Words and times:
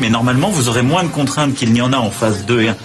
Mais 0.00 0.10
normalement, 0.10 0.48
vous 0.48 0.68
aurez 0.68 0.82
moins 0.82 1.02
de 1.02 1.08
contraintes 1.08 1.54
qu'il 1.54 1.72
n'y 1.72 1.80
en 1.80 1.92
a 1.92 1.96
en 1.96 2.10
phase 2.10 2.46
2 2.46 2.60
et 2.62 2.68
1. 2.68 2.76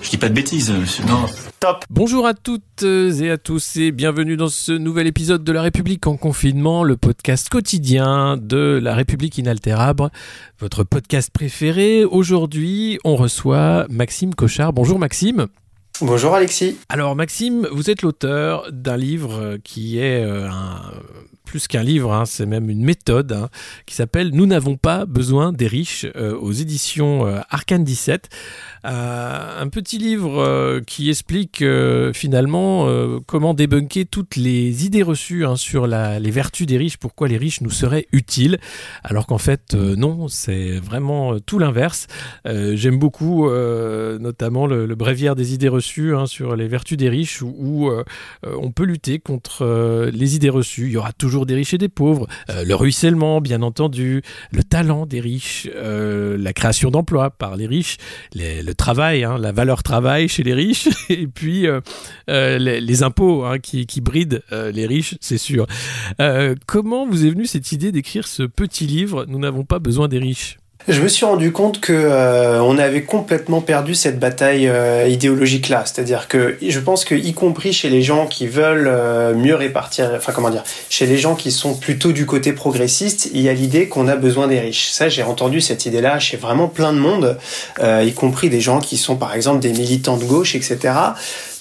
Je 0.00 0.10
dis 0.10 0.16
pas 0.16 0.28
de 0.28 0.34
bêtises, 0.34 0.70
monsieur. 0.70 1.04
Non. 1.04 1.26
Top. 1.58 1.84
Bonjour 1.90 2.24
à 2.26 2.34
toutes 2.34 2.84
et 2.84 3.30
à 3.30 3.38
tous 3.38 3.76
et 3.76 3.90
bienvenue 3.90 4.36
dans 4.36 4.48
ce 4.48 4.70
nouvel 4.70 5.08
épisode 5.08 5.42
de 5.42 5.50
La 5.50 5.62
République 5.62 6.06
en 6.06 6.16
confinement, 6.16 6.84
le 6.84 6.96
podcast 6.96 7.48
quotidien 7.48 8.36
de 8.36 8.78
La 8.80 8.94
République 8.94 9.38
inaltérable, 9.38 10.10
votre 10.60 10.84
podcast 10.84 11.30
préféré. 11.32 12.04
Aujourd'hui, 12.04 13.00
on 13.04 13.16
reçoit 13.16 13.86
Maxime 13.88 14.34
Cochard. 14.34 14.72
Bonjour 14.72 15.00
Maxime. 15.00 15.46
Bonjour 16.00 16.34
Alexis. 16.34 16.76
Alors 16.90 17.16
Maxime, 17.16 17.66
vous 17.72 17.90
êtes 17.90 18.02
l'auteur 18.02 18.70
d'un 18.70 18.98
livre 18.98 19.56
qui 19.64 19.98
est 19.98 20.22
euh, 20.22 20.48
un 20.48 20.92
plus 21.46 21.68
qu'un 21.68 21.82
livre, 21.82 22.12
hein, 22.12 22.26
c'est 22.26 22.44
même 22.44 22.68
une 22.68 22.84
méthode 22.84 23.32
hein, 23.32 23.48
qui 23.86 23.94
s'appelle 23.94 24.30
Nous 24.34 24.44
n'avons 24.44 24.76
pas 24.76 25.06
besoin 25.06 25.52
des 25.52 25.68
riches 25.68 26.04
euh, 26.16 26.36
aux 26.36 26.52
éditions 26.52 27.26
euh, 27.26 27.40
Arcane 27.48 27.84
17. 27.84 28.28
Euh, 28.84 29.62
un 29.62 29.68
petit 29.68 29.98
livre 29.98 30.80
qui 30.86 31.08
explique 31.08 31.64
finalement 32.12 32.88
comment 33.26 33.54
débunker 33.54 34.06
toutes 34.06 34.36
les 34.36 34.86
idées 34.86 35.02
reçues 35.02 35.44
hein, 35.44 35.56
sur 35.56 35.86
les 35.86 36.30
vertus 36.30 36.66
des 36.66 36.76
riches, 36.76 36.96
pourquoi 36.96 37.26
les 37.26 37.36
riches 37.36 37.60
nous 37.62 37.70
seraient 37.70 38.06
utiles, 38.12 38.58
alors 39.02 39.26
qu'en 39.26 39.38
fait 39.38 39.74
non, 39.74 40.28
c'est 40.28 40.78
vraiment 40.78 41.38
tout 41.40 41.58
l'inverse. 41.58 42.06
J'aime 42.44 42.98
beaucoup 42.98 43.50
notamment 43.50 44.66
le, 44.68 44.94
bréviaire 44.94 45.34
des 45.34 45.52
idées 45.52 45.68
reçues 45.68 46.12
sur 46.26 46.54
les 46.54 46.68
vertus 46.68 46.96
des 46.96 47.08
riches 47.08 47.42
où 47.42 47.90
on 48.44 48.70
peut 48.70 48.84
lutter 48.84 49.18
contre 49.18 50.08
les 50.12 50.36
idées 50.36 50.50
reçues. 50.50 50.86
Il 50.86 50.92
y 50.92 50.96
aura 50.96 51.12
toujours 51.12 51.35
des 51.44 51.54
riches 51.54 51.74
et 51.74 51.78
des 51.78 51.88
pauvres, 51.88 52.26
euh, 52.50 52.64
le 52.64 52.74
ruissellement, 52.74 53.40
bien 53.40 53.62
entendu, 53.62 54.22
le 54.52 54.62
talent 54.62 55.06
des 55.06 55.20
riches, 55.20 55.68
euh, 55.74 56.38
la 56.38 56.52
création 56.52 56.90
d'emplois 56.90 57.30
par 57.30 57.56
les 57.56 57.66
riches, 57.66 57.96
le 58.34 58.72
travail, 58.72 59.24
hein, 59.24 59.36
la 59.38 59.52
valeur 59.52 59.82
travail 59.82 60.28
chez 60.28 60.42
les 60.42 60.54
riches, 60.54 60.88
et 61.10 61.26
puis 61.26 61.66
euh, 61.66 61.80
les, 62.58 63.02
impôts 63.02 63.44
hein, 63.44 63.58
qui, 63.58 63.86
qui, 63.86 64.00
brident 64.00 64.42
les 64.50 64.86
riches, 64.86 65.16
c'est 65.20 65.38
sûr. 65.38 65.66
comment 66.66 67.06
vous 67.06 67.26
est 67.26 67.30
venue 67.30 67.46
cette 67.46 67.72
idée 67.72 67.92
d'écrire 67.92 68.26
ce 68.26 68.44
petit 68.44 68.86
livre 68.86 69.26
Nous 69.28 69.38
n'avons 69.38 69.64
pas 69.64 69.78
besoin 69.78 70.08
des 70.08 70.18
riches? 70.18 70.58
Je 70.88 71.00
me 71.00 71.08
suis 71.08 71.24
rendu 71.24 71.50
compte 71.50 71.80
que 71.80 71.92
euh, 71.92 72.62
on 72.62 72.78
avait 72.78 73.02
complètement 73.02 73.60
perdu 73.60 73.96
cette 73.96 74.20
bataille 74.20 74.68
euh, 74.68 75.08
idéologique 75.08 75.68
là. 75.68 75.82
C'est-à-dire 75.84 76.28
que 76.28 76.56
je 76.62 76.78
pense 76.78 77.04
que 77.04 77.16
y 77.16 77.34
compris 77.34 77.72
chez 77.72 77.88
les 77.88 78.02
gens 78.02 78.26
qui 78.26 78.46
veulent 78.46 78.86
euh, 78.86 79.34
mieux 79.34 79.56
répartir, 79.56 80.12
enfin 80.16 80.32
comment 80.32 80.50
dire, 80.50 80.62
chez 80.88 81.06
les 81.06 81.18
gens 81.18 81.34
qui 81.34 81.50
sont 81.50 81.74
plutôt 81.74 82.12
du 82.12 82.24
côté 82.24 82.52
progressiste, 82.52 83.30
il 83.34 83.40
y 83.40 83.48
a 83.48 83.52
l'idée 83.52 83.88
qu'on 83.88 84.06
a 84.06 84.14
besoin 84.14 84.46
des 84.46 84.60
riches. 84.60 84.90
Ça, 84.90 85.08
j'ai 85.08 85.24
entendu 85.24 85.60
cette 85.60 85.86
idée-là 85.86 86.20
chez 86.20 86.36
vraiment 86.36 86.68
plein 86.68 86.92
de 86.92 86.98
monde, 86.98 87.36
y 87.82 88.12
compris 88.12 88.48
des 88.48 88.60
gens 88.60 88.78
qui 88.78 88.96
sont 88.96 89.16
par 89.16 89.34
exemple 89.34 89.58
des 89.60 89.72
militants 89.72 90.16
de 90.16 90.24
gauche, 90.24 90.54
etc. 90.54 90.94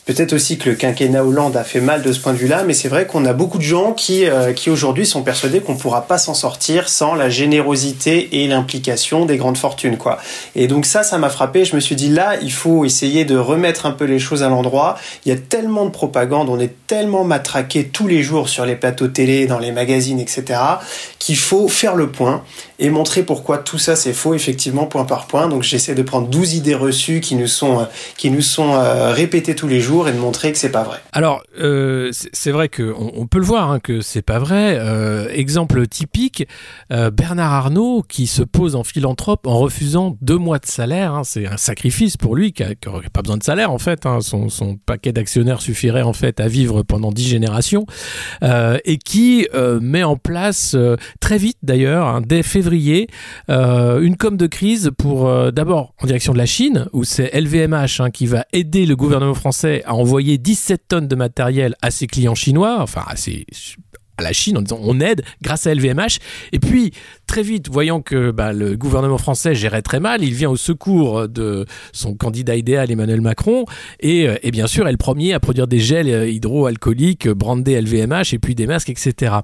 Peut-être 0.05 0.33
aussi 0.33 0.59
que 0.59 0.69
le 0.69 0.75
quinquennat 0.75 1.23
Hollande 1.23 1.57
a 1.57 1.63
fait 1.63 1.81
mal 1.81 2.03
de 2.03 2.13
ce 2.13 2.19
point 2.19 2.33
de 2.33 2.37
vue-là, 2.37 2.63
mais 2.63 2.75
c'est 2.75 2.89
vrai 2.89 3.07
qu'on 3.07 3.25
a 3.25 3.33
beaucoup 3.33 3.57
de 3.57 3.63
gens 3.63 3.91
qui, 3.91 4.25
euh, 4.25 4.53
qui 4.53 4.69
aujourd'hui 4.69 5.03
sont 5.03 5.23
persuadés 5.23 5.61
qu'on 5.61 5.73
ne 5.73 5.79
pourra 5.79 6.03
pas 6.03 6.19
s'en 6.19 6.35
sortir 6.35 6.89
sans 6.89 7.15
la 7.15 7.27
générosité 7.27 8.43
et 8.43 8.47
l'implication 8.47 9.25
des 9.25 9.37
grandes 9.37 9.57
fortunes, 9.57 9.97
quoi. 9.97 10.19
Et 10.55 10.67
donc 10.67 10.85
ça, 10.85 11.01
ça 11.01 11.17
m'a 11.17 11.29
frappé. 11.29 11.65
Je 11.65 11.75
me 11.75 11.79
suis 11.79 11.95
dit 11.95 12.09
là, 12.09 12.35
il 12.39 12.51
faut 12.51 12.85
essayer 12.85 13.25
de 13.25 13.35
remettre 13.35 13.87
un 13.87 13.91
peu 13.91 14.05
les 14.05 14.19
choses 14.19 14.43
à 14.43 14.49
l'endroit. 14.49 14.99
Il 15.25 15.29
y 15.29 15.31
a 15.31 15.39
tellement 15.39 15.85
de 15.85 15.91
propagande, 15.91 16.49
on 16.49 16.59
est 16.59 16.73
tellement 16.85 17.23
matraqué 17.23 17.85
tous 17.85 18.07
les 18.07 18.21
jours 18.21 18.47
sur 18.47 18.63
les 18.67 18.75
plateaux 18.75 19.07
télé, 19.07 19.47
dans 19.47 19.59
les 19.59 19.71
magazines, 19.71 20.19
etc., 20.19 20.59
qu'il 21.17 21.37
faut 21.37 21.67
faire 21.67 21.95
le 21.95 22.11
point 22.11 22.43
et 22.79 22.89
montrer 22.89 23.23
pourquoi 23.23 23.57
tout 23.57 23.77
ça 23.77 23.95
c'est 23.95 24.13
faux, 24.13 24.33
effectivement, 24.33 24.85
point 24.85 25.05
par 25.05 25.27
point. 25.27 25.47
Donc 25.47 25.63
j'essaie 25.63 25.95
de 25.95 26.01
prendre 26.01 26.27
12 26.27 26.55
idées 26.55 26.75
reçues 26.75 27.21
qui 27.21 27.35
nous 27.35 27.47
sont, 27.47 27.81
euh, 27.81 27.85
qui 28.17 28.29
nous 28.29 28.41
sont 28.41 28.73
euh, 28.73 29.11
répétées 29.11 29.55
tous 29.55 29.67
les 29.67 29.79
jours 29.79 30.07
et 30.07 30.13
de 30.13 30.17
montrer 30.17 30.51
que 30.51 30.57
c'est 30.57 30.71
pas 30.71 30.83
vrai. 30.83 30.99
Alors, 31.13 31.41
euh, 31.59 32.11
c'est 32.11 32.51
vrai 32.51 32.69
qu'on 32.69 33.11
on 33.15 33.27
peut 33.27 33.39
le 33.39 33.45
voir 33.45 33.71
hein, 33.71 33.79
que 33.79 34.01
c'est 34.01 34.21
pas 34.21 34.39
vrai. 34.39 34.55
Exemple 35.33 35.87
typique, 35.87 36.47
Bernard 36.89 37.53
Arnault 37.53 38.03
qui 38.07 38.27
se 38.27 38.43
pose 38.43 38.75
en 38.75 38.83
philanthrope 38.83 39.47
en 39.47 39.57
refusant 39.57 40.17
deux 40.21 40.37
mois 40.37 40.59
de 40.59 40.65
salaire. 40.65 41.13
Hein, 41.13 41.23
c'est 41.23 41.47
un 41.47 41.57
sacrifice 41.57 42.17
pour 42.17 42.35
lui 42.35 42.51
qui 42.51 42.63
n'aurait 42.85 43.09
pas 43.11 43.21
besoin 43.21 43.37
de 43.37 43.43
salaire 43.43 43.71
en 43.71 43.77
fait. 43.77 44.05
Hein. 44.05 44.19
son, 44.21 44.49
son, 44.49 44.75
paquet 44.85 45.13
d'actionnaires 45.13 45.61
suffirait 45.61 46.01
en 46.01 46.13
fait 46.13 46.39
à 46.39 46.47
vivre 46.47 46.83
pendant 46.83 47.11
dix 47.11 47.27
générations 47.27 47.85
et 48.41 48.97
qui 48.97 49.47
met 49.81 50.03
en 50.03 50.17
place 50.17 50.75
très 51.19 51.37
vite 51.37 51.57
d'ailleurs, 51.63 52.07
hein, 52.07 52.21
dès 52.25 52.43
février, 52.43 52.64
une 52.67 54.15
com 54.17 54.37
de 54.37 54.47
crise 54.47 54.91
pour 54.97 55.51
d'abord 55.51 55.93
en 56.01 56.07
direction 56.07 56.33
de 56.33 56.37
la 56.37 56.45
Chine 56.45 56.87
où 56.93 57.03
c'est 57.03 57.33
LVMH 57.33 58.11
qui 58.13 58.25
va 58.25 58.45
aider 58.53 58.85
le 58.85 58.95
gouvernement 58.95 59.33
français 59.33 59.83
a 59.85 59.93
envoyé 59.93 60.37
17 60.37 60.87
tonnes 60.87 61.07
de 61.07 61.15
matériel 61.15 61.75
à 61.81 61.91
ses 61.91 62.07
clients 62.07 62.35
chinois, 62.35 62.77
enfin 62.79 63.03
à, 63.07 63.15
à 64.17 64.23
la 64.23 64.33
Chine 64.33 64.57
en 64.57 64.61
disant 64.61 64.79
on 64.81 64.99
aide 64.99 65.23
grâce 65.41 65.67
à 65.67 65.73
LVMH. 65.73 66.19
Et 66.51 66.59
puis 66.59 66.91
très 67.27 67.43
vite, 67.43 67.69
voyant 67.69 68.01
que 68.01 68.31
bah, 68.31 68.53
le 68.53 68.77
gouvernement 68.77 69.17
français 69.17 69.55
gérait 69.55 69.81
très 69.81 69.99
mal, 69.99 70.23
il 70.23 70.33
vient 70.33 70.49
au 70.49 70.57
secours 70.57 71.27
de 71.27 71.65
son 71.91 72.15
candidat 72.15 72.55
idéal 72.55 72.91
Emmanuel 72.91 73.21
Macron 73.21 73.65
et, 73.99 74.27
euh, 74.27 74.35
bien 74.51 74.67
sûr 74.67 74.87
est 74.87 74.91
le 74.91 74.97
premier 74.97 75.33
à 75.33 75.39
produire 75.39 75.67
des 75.67 75.79
gels 75.79 76.09
euh, 76.09 76.29
hydroalcooliques 76.29 77.27
brandés 77.27 77.79
LVMH 77.81 78.33
et 78.33 78.39
puis 78.39 78.55
des 78.55 78.67
masques, 78.67 78.89
etc. 78.89 79.35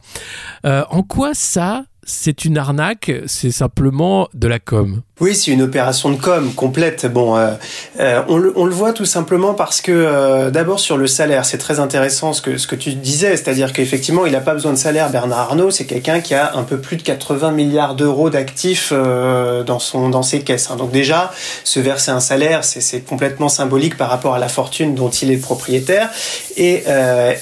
Euh, 0.65 0.83
en 0.89 1.03
quoi 1.03 1.33
ça 1.33 1.85
c'est 2.03 2.45
une 2.45 2.57
arnaque, 2.57 3.11
c'est 3.27 3.51
simplement 3.51 4.27
de 4.33 4.47
la 4.47 4.59
com. 4.59 5.01
Oui, 5.21 5.35
c'est 5.35 5.51
une 5.51 5.61
opération 5.61 6.09
de 6.09 6.15
com 6.15 6.51
complète. 6.55 7.05
Bon, 7.05 7.37
euh, 7.37 7.51
euh, 7.99 8.23
on, 8.27 8.37
le, 8.37 8.71
voit 8.71 8.91
tout 8.91 9.05
simplement 9.05 9.53
parce 9.53 9.79
que 9.79 9.91
euh, 9.91 10.49
d'abord 10.49 10.79
sur 10.79 10.97
le 10.97 11.05
salaire, 11.05 11.45
c'est 11.45 11.59
très 11.59 11.79
intéressant 11.79 12.33
ce 12.33 12.41
que 12.41 12.57
ce 12.57 12.65
que 12.65 12.75
tu 12.75 12.93
disais, 12.95 13.37
c'est-à-dire 13.37 13.71
qu'effectivement, 13.71 14.25
il 14.25 14.31
n'a 14.31 14.39
pas 14.39 14.55
besoin 14.55 14.71
de 14.71 14.79
salaire. 14.79 15.11
Bernard 15.11 15.37
Arnault, 15.37 15.69
c'est 15.69 15.85
quelqu'un 15.85 16.21
qui 16.21 16.33
a 16.33 16.55
un 16.55 16.63
peu 16.63 16.79
plus 16.79 16.97
de 16.97 17.03
80 17.03 17.51
milliards 17.51 17.93
d'euros 17.93 18.31
d'actifs 18.31 18.91
dans 18.91 20.09
dans 20.09 20.23
ses 20.23 20.39
caisses. 20.39 20.71
Hein. 20.71 20.75
Donc 20.75 20.89
déjà, 20.89 21.31
se 21.63 21.79
verser 21.79 22.09
un 22.09 22.19
salaire, 22.19 22.63
c'est 22.63 23.05
complètement 23.05 23.47
symbolique 23.47 23.97
par 23.97 24.09
rapport 24.09 24.33
à 24.33 24.39
la 24.39 24.49
fortune 24.49 24.95
dont 24.95 25.09
il 25.09 25.31
est 25.31 25.37
propriétaire. 25.37 26.09
Et, 26.57 26.83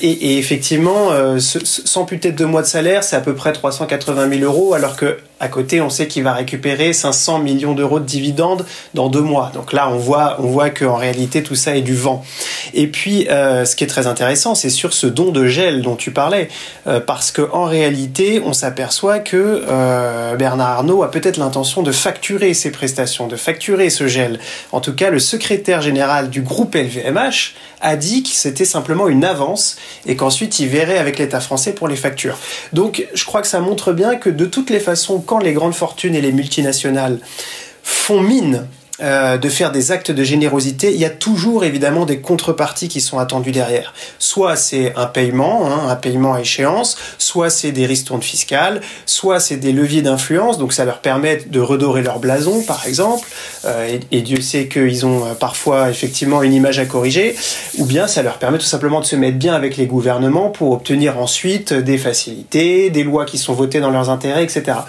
et, 0.02 0.38
effectivement, 0.38 1.12
sans 1.40 2.04
peut-être 2.04 2.36
deux 2.36 2.46
mois 2.46 2.62
de 2.62 2.68
salaire, 2.68 3.06
c'est 3.06 3.16
à 3.16 3.22
peu 3.22 3.36
près 3.36 3.54
380 3.54 4.30
000 4.30 4.42
euros, 4.44 4.59
alors 4.74 4.96
que 4.96 5.18
à 5.40 5.48
côté, 5.48 5.80
on 5.82 5.90
sait 5.90 6.08
qu'il 6.08 6.24
va 6.24 6.34
récupérer 6.34 6.92
500 6.92 7.40
millions 7.40 7.74
d'euros 7.74 8.00
de 8.00 8.06
dividendes 8.06 8.66
dans 8.94 9.08
deux 9.08 9.22
mois. 9.22 9.52
Donc 9.54 9.72
là, 9.72 9.90
on 9.90 9.98
voit, 9.98 10.36
on 10.40 10.48
voit 10.48 10.70
qu'en 10.70 10.96
réalité, 10.96 11.44
tout 11.44 11.56
ça 11.56 11.76
est 11.78 11.82
du 11.82 11.96
vent. 11.96 12.26
Et 12.74 12.88
puis, 12.88 13.28
euh, 13.30 13.66
ce 13.66 13.76
qui 13.76 13.84
est 13.84 13.88
très 13.88 14.08
intéressant, 14.08 14.54
c'est 14.56 14.70
sur 14.70 14.94
ce 14.94 15.08
don 15.08 15.32
de 15.32 15.48
gel 15.48 15.82
dont 15.82 15.96
tu 15.96 16.12
parlais, 16.12 16.50
euh, 16.88 17.00
parce 17.00 17.32
que 17.32 17.48
en 17.54 17.66
réalité, 17.66 18.42
on 18.46 18.54
s'aperçoit 18.54 19.20
que 19.20 19.64
euh, 19.68 20.36
Bernard 20.36 20.70
Arnault 20.70 21.04
a 21.04 21.12
peut-être 21.12 21.38
l'intention 21.38 21.84
de 21.84 21.92
facturer 21.92 22.54
ses 22.54 22.72
prestations, 22.72 23.28
de 23.28 23.36
facturer 23.36 23.90
ce 23.90 24.08
gel. 24.08 24.40
En 24.72 24.82
tout 24.82 24.94
cas, 24.94 25.10
le 25.10 25.20
secrétaire 25.20 25.82
général 25.82 26.30
du 26.30 26.42
groupe 26.42 26.76
LVMH 26.76 27.54
a 27.82 27.96
dit 27.96 28.24
que 28.24 28.30
c'était 28.30 28.66
simplement 28.66 29.08
une 29.08 29.24
avance 29.24 29.78
et 30.06 30.16
qu'ensuite 30.16 30.60
il 30.60 30.68
verrait 30.68 30.98
avec 30.98 31.18
l'État 31.18 31.40
français 31.40 31.72
pour 31.72 31.88
les 31.88 31.96
factures. 31.96 32.38
Donc, 32.74 33.08
je 33.14 33.26
crois 33.26 33.42
que 33.42 33.48
ça 33.48 33.62
montre 33.62 33.94
bien 33.94 34.16
que 34.16 34.30
de 34.30 34.46
toutes 34.46 34.70
les 34.70 34.80
façons 34.80 35.20
quand 35.30 35.38
les 35.38 35.54
grandes 35.54 35.76
fortunes 35.76 36.16
et 36.16 36.22
les 36.22 36.32
multinationales 36.32 37.20
font 37.84 38.20
mine 38.20 38.66
euh, 39.02 39.38
de 39.38 39.48
faire 39.48 39.72
des 39.72 39.92
actes 39.92 40.12
de 40.12 40.24
générosité, 40.24 40.94
il 40.94 41.00
y 41.00 41.06
a 41.06 41.10
toujours 41.10 41.64
évidemment 41.64 42.06
des 42.06 42.20
contreparties 42.20 42.90
qui 42.90 43.00
sont 43.00 43.18
attendues 43.18 43.54
derrière. 43.54 43.94
Soit 44.20 44.58
c'est 44.58 44.94
un 44.98 45.06
paiement, 45.06 45.68
hein, 45.68 45.88
un 45.90 45.96
paiement 45.96 46.34
à 46.34 46.42
échéance, 46.42 46.98
soit 47.18 47.50
c'est 47.50 47.72
des 47.72 47.86
ristournes 47.86 48.22
fiscales, 48.22 48.82
soit 49.06 49.40
c'est 49.40 49.56
des 49.56 49.72
leviers 49.72 50.02
d'influence, 50.02 50.58
donc 50.58 50.74
ça 50.74 50.84
leur 50.84 51.00
permet 51.00 51.38
de 51.38 51.60
redorer 51.62 52.02
leur 52.02 52.20
blason 52.20 52.62
par 52.64 52.86
exemple, 52.88 53.28
euh, 53.66 53.98
et, 54.12 54.22
Dieu 54.22 54.42
sait 54.42 54.68
qu'ils 54.68 55.06
ont 55.06 55.26
euh, 55.26 55.34
parfois 55.34 55.90
effectivement 55.90 56.44
une 56.44 56.54
image 56.54 56.78
à 56.80 56.86
corriger, 56.86 57.36
ou 57.78 57.86
bien 57.86 58.06
ça 58.06 58.22
leur 58.22 58.38
permet 58.38 58.58
tout 58.58 58.66
simplement 58.66 59.00
de 59.00 59.06
se 59.06 59.16
mettre 59.16 59.38
bien 59.38 59.54
avec 59.54 59.78
les 59.78 59.86
gouvernements 59.86 60.50
pour 60.50 60.72
obtenir 60.72 61.20
ensuite 61.20 61.72
des 61.74 61.98
facilités, 61.98 62.90
des 62.90 63.04
lois 63.04 63.26
qui 63.26 63.38
sont 63.38 63.54
votées 63.54 63.80
dans 63.80 63.92
leurs 63.92 64.10
intérêts, 64.10 64.44
etc. 64.44 64.80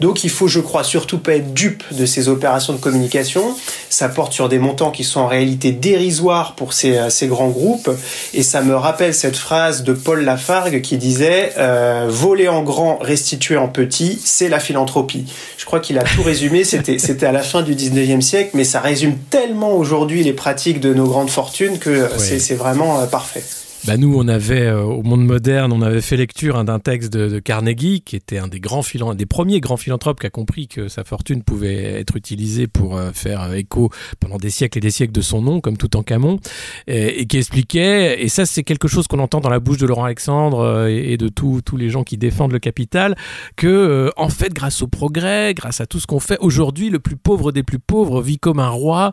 Donc 0.00 0.24
il 0.24 0.30
faut, 0.30 0.48
je 0.48 0.60
crois, 0.60 0.84
surtout 0.84 1.18
pas 1.18 1.34
être 1.34 1.52
dupe 1.52 1.82
de 1.92 2.06
ces 2.06 2.28
opérations 2.28 2.72
de 2.72 2.78
communication 2.78 3.57
ça 3.90 4.08
porte 4.08 4.32
sur 4.32 4.48
des 4.48 4.58
montants 4.58 4.90
qui 4.90 5.04
sont 5.04 5.20
en 5.20 5.26
réalité 5.26 5.72
dérisoires 5.72 6.54
pour 6.54 6.72
ces, 6.72 6.96
euh, 6.96 7.10
ces 7.10 7.26
grands 7.26 7.48
groupes. 7.48 7.90
Et 8.34 8.42
ça 8.42 8.62
me 8.62 8.74
rappelle 8.74 9.14
cette 9.14 9.36
phrase 9.36 9.82
de 9.82 9.92
Paul 9.92 10.24
Lafargue 10.24 10.80
qui 10.82 10.98
disait 10.98 11.52
euh, 11.58 12.06
Voler 12.08 12.48
en 12.48 12.62
grand, 12.62 12.98
restituer 12.98 13.56
en 13.56 13.68
petit, 13.68 14.20
c'est 14.24 14.48
la 14.48 14.60
philanthropie. 14.60 15.26
Je 15.56 15.64
crois 15.64 15.80
qu'il 15.80 15.98
a 15.98 16.02
tout 16.02 16.22
résumé. 16.22 16.64
C'était, 16.64 16.98
c'était 16.98 17.26
à 17.26 17.32
la 17.32 17.42
fin 17.42 17.62
du 17.62 17.74
19e 17.74 18.20
siècle, 18.20 18.50
mais 18.54 18.64
ça 18.64 18.80
résume 18.80 19.16
tellement 19.30 19.72
aujourd'hui 19.72 20.22
les 20.22 20.32
pratiques 20.32 20.80
de 20.80 20.94
nos 20.94 21.06
grandes 21.06 21.30
fortunes 21.30 21.78
que 21.78 21.90
euh, 21.90 22.18
c'est, 22.18 22.38
c'est 22.38 22.54
vraiment 22.54 23.06
parfait. 23.06 23.42
Bah 23.86 23.96
nous, 23.96 24.14
on 24.18 24.26
avait 24.26 24.66
euh, 24.66 24.82
au 24.82 25.02
monde 25.02 25.24
moderne, 25.24 25.72
on 25.72 25.82
avait 25.82 26.00
fait 26.00 26.16
lecture 26.16 26.56
hein, 26.56 26.64
d'un 26.64 26.80
texte 26.80 27.12
de, 27.12 27.38
Carnegie, 27.38 28.00
qui 28.00 28.16
était 28.16 28.38
un 28.38 28.48
des 28.48 28.60
grands 28.60 28.82
des 29.14 29.26
premiers 29.26 29.60
grands 29.60 29.76
philanthropes 29.76 30.20
qui 30.20 30.26
a 30.26 30.30
compris 30.30 30.66
que 30.66 30.88
sa 30.88 31.04
fortune 31.04 31.42
pouvait 31.42 32.00
être 32.00 32.16
utilisée 32.16 32.66
pour 32.66 32.96
euh, 32.96 33.12
faire 33.12 33.42
euh, 33.42 33.54
écho 33.54 33.90
pendant 34.18 34.36
des 34.36 34.50
siècles 34.50 34.78
et 34.78 34.80
des 34.80 34.90
siècles 34.90 35.12
de 35.12 35.20
son 35.20 35.42
nom, 35.42 35.60
comme 35.60 35.76
tout 35.76 35.96
en 35.96 36.02
Camon, 36.02 36.38
et, 36.86 37.26
qui 37.26 37.38
expliquait, 37.38 38.22
et 38.22 38.28
ça 38.28 38.46
c'est 38.46 38.64
quelque 38.64 38.88
chose 38.88 39.06
qu'on 39.06 39.20
entend 39.20 39.40
dans 39.40 39.48
la 39.48 39.60
bouche 39.60 39.78
de 39.78 39.86
Laurent 39.86 40.04
Alexandre 40.04 40.88
et, 40.88 41.16
de 41.16 41.28
tous 41.28 41.62
les 41.76 41.88
gens 41.88 42.02
qui 42.02 42.16
défendent 42.16 42.52
le 42.52 42.58
capital, 42.58 43.16
que 43.56 44.10
en 44.16 44.28
fait, 44.28 44.52
grâce 44.52 44.82
au 44.82 44.86
progrès, 44.86 45.54
grâce 45.54 45.80
à 45.80 45.86
tout 45.86 46.00
ce 46.00 46.06
qu'on 46.06 46.20
fait 46.20 46.38
aujourd'hui, 46.40 46.90
le 46.90 46.98
plus 46.98 47.16
pauvre 47.16 47.52
des 47.52 47.62
plus 47.62 47.78
pauvres 47.78 48.22
vit 48.22 48.38
comme 48.38 48.58
un 48.58 48.68
roi, 48.68 49.12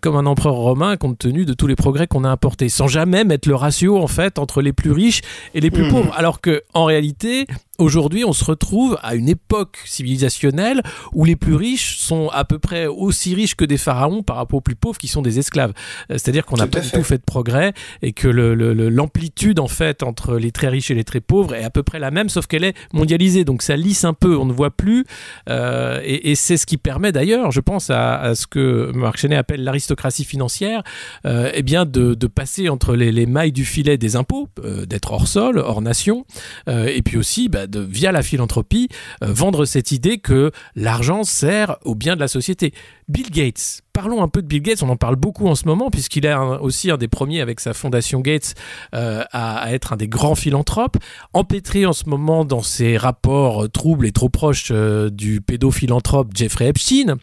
comme 0.00 0.16
un 0.16 0.26
empereur 0.26 0.54
romain, 0.54 0.96
compte 0.96 1.18
tenu 1.18 1.44
de 1.44 1.54
tous 1.54 1.66
les 1.66 1.76
progrès 1.76 2.06
qu'on 2.06 2.24
a 2.24 2.30
apportés, 2.30 2.68
sans 2.68 2.88
jamais 2.88 3.24
mettre 3.24 3.48
le 3.48 3.54
ratio 3.54 3.95
en 4.02 4.06
fait 4.06 4.38
entre 4.38 4.62
les 4.62 4.72
plus 4.72 4.92
riches 4.92 5.22
et 5.54 5.60
les 5.60 5.70
plus 5.70 5.84
mmh. 5.84 5.90
pauvres. 5.90 6.14
Alors 6.16 6.40
que 6.40 6.62
en 6.74 6.84
réalité, 6.84 7.46
Aujourd'hui, 7.78 8.24
on 8.24 8.32
se 8.32 8.44
retrouve 8.44 8.98
à 9.02 9.14
une 9.14 9.28
époque 9.28 9.78
civilisationnelle 9.84 10.82
où 11.12 11.24
les 11.24 11.36
plus 11.36 11.54
riches 11.54 11.98
sont 11.98 12.30
à 12.32 12.44
peu 12.44 12.58
près 12.58 12.86
aussi 12.86 13.34
riches 13.34 13.54
que 13.54 13.66
des 13.66 13.76
pharaons 13.76 14.22
par 14.22 14.36
rapport 14.36 14.58
aux 14.58 14.62
plus 14.62 14.76
pauvres 14.76 14.98
qui 14.98 15.08
sont 15.08 15.20
des 15.20 15.38
esclaves. 15.38 15.72
Euh, 16.10 16.14
c'est-à-dire 16.14 16.46
qu'on 16.46 16.56
n'a 16.56 16.66
pas 16.66 16.80
du 16.80 16.90
tout 16.90 17.02
fait 17.02 17.18
de 17.18 17.22
progrès 17.22 17.74
et 18.00 18.12
que 18.12 18.28
l'amplitude 18.28 19.60
en 19.60 19.68
fait 19.68 20.02
entre 20.02 20.36
les 20.36 20.52
très 20.52 20.68
riches 20.68 20.90
et 20.90 20.94
les 20.94 21.04
très 21.04 21.20
pauvres 21.20 21.54
est 21.54 21.64
à 21.64 21.70
peu 21.70 21.82
près 21.82 21.98
la 21.98 22.10
même, 22.10 22.30
sauf 22.30 22.46
qu'elle 22.46 22.64
est 22.64 22.74
mondialisée. 22.92 23.44
Donc 23.44 23.62
ça 23.62 23.76
lisse 23.76 24.04
un 24.04 24.14
peu, 24.14 24.36
on 24.38 24.46
ne 24.46 24.52
voit 24.52 24.70
plus. 24.70 25.04
Euh, 25.48 26.00
et, 26.04 26.34
c'est 26.34 26.56
ce 26.56 26.66
qui 26.66 26.76
permet 26.76 27.12
d'ailleurs, 27.12 27.50
je 27.50 27.60
pense, 27.60 27.90
à, 27.90 28.34
ce 28.34 28.46
que 28.46 28.92
Marc 28.94 29.16
Chenet 29.16 29.36
appelle 29.36 29.64
l'aristocratie 29.64 30.24
financière, 30.24 30.82
euh, 31.24 31.50
eh 31.54 31.62
bien 31.62 31.86
de, 31.86 32.14
passer 32.26 32.68
entre 32.68 32.94
les, 32.94 33.26
mailles 33.26 33.52
du 33.52 33.64
filet 33.64 33.96
des 33.98 34.16
impôts, 34.16 34.48
d'être 34.86 35.12
hors 35.12 35.28
sol, 35.28 35.58
hors 35.58 35.80
nation, 35.80 36.26
et 36.68 37.00
puis 37.02 37.16
aussi 37.16 37.48
bah, 37.48 37.65
via 37.74 38.12
la 38.12 38.22
philanthropie, 38.22 38.88
euh, 39.22 39.32
vendre 39.32 39.64
cette 39.64 39.92
idée 39.92 40.18
que 40.18 40.50
l'argent 40.74 41.24
sert 41.24 41.76
au 41.84 41.94
bien 41.94 42.14
de 42.14 42.20
la 42.20 42.28
société. 42.28 42.72
Bill 43.08 43.30
Gates, 43.30 43.82
parlons 43.92 44.22
un 44.22 44.28
peu 44.28 44.42
de 44.42 44.46
Bill 44.48 44.62
Gates, 44.62 44.82
on 44.82 44.88
en 44.88 44.96
parle 44.96 45.16
beaucoup 45.16 45.46
en 45.46 45.54
ce 45.54 45.66
moment, 45.66 45.90
puisqu'il 45.90 46.26
est 46.26 46.34
aussi 46.34 46.90
un 46.90 46.96
des 46.96 47.08
premiers 47.08 47.40
avec 47.40 47.60
sa 47.60 47.72
fondation 47.72 48.20
Gates 48.20 48.54
euh, 48.94 49.22
à, 49.30 49.72
être 49.72 49.92
un 49.92 49.96
des 49.96 50.08
grands 50.08 50.34
philanthropes, 50.34 50.96
empêtré 51.32 51.86
en 51.86 51.92
ce 51.92 52.08
moment 52.08 52.44
dans 52.44 52.62
ses 52.62 52.96
rapports 52.96 53.70
troubles 53.70 54.06
et 54.06 54.12
trop 54.12 54.28
proches 54.28 54.68
euh, 54.72 55.08
du 55.10 55.40
pédophilanthrope 55.40 56.30
Jeffrey 56.34 56.68
Epstein, 56.68 57.16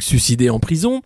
suicidé 0.00 0.50
en 0.50 0.60
prison. 0.60 1.02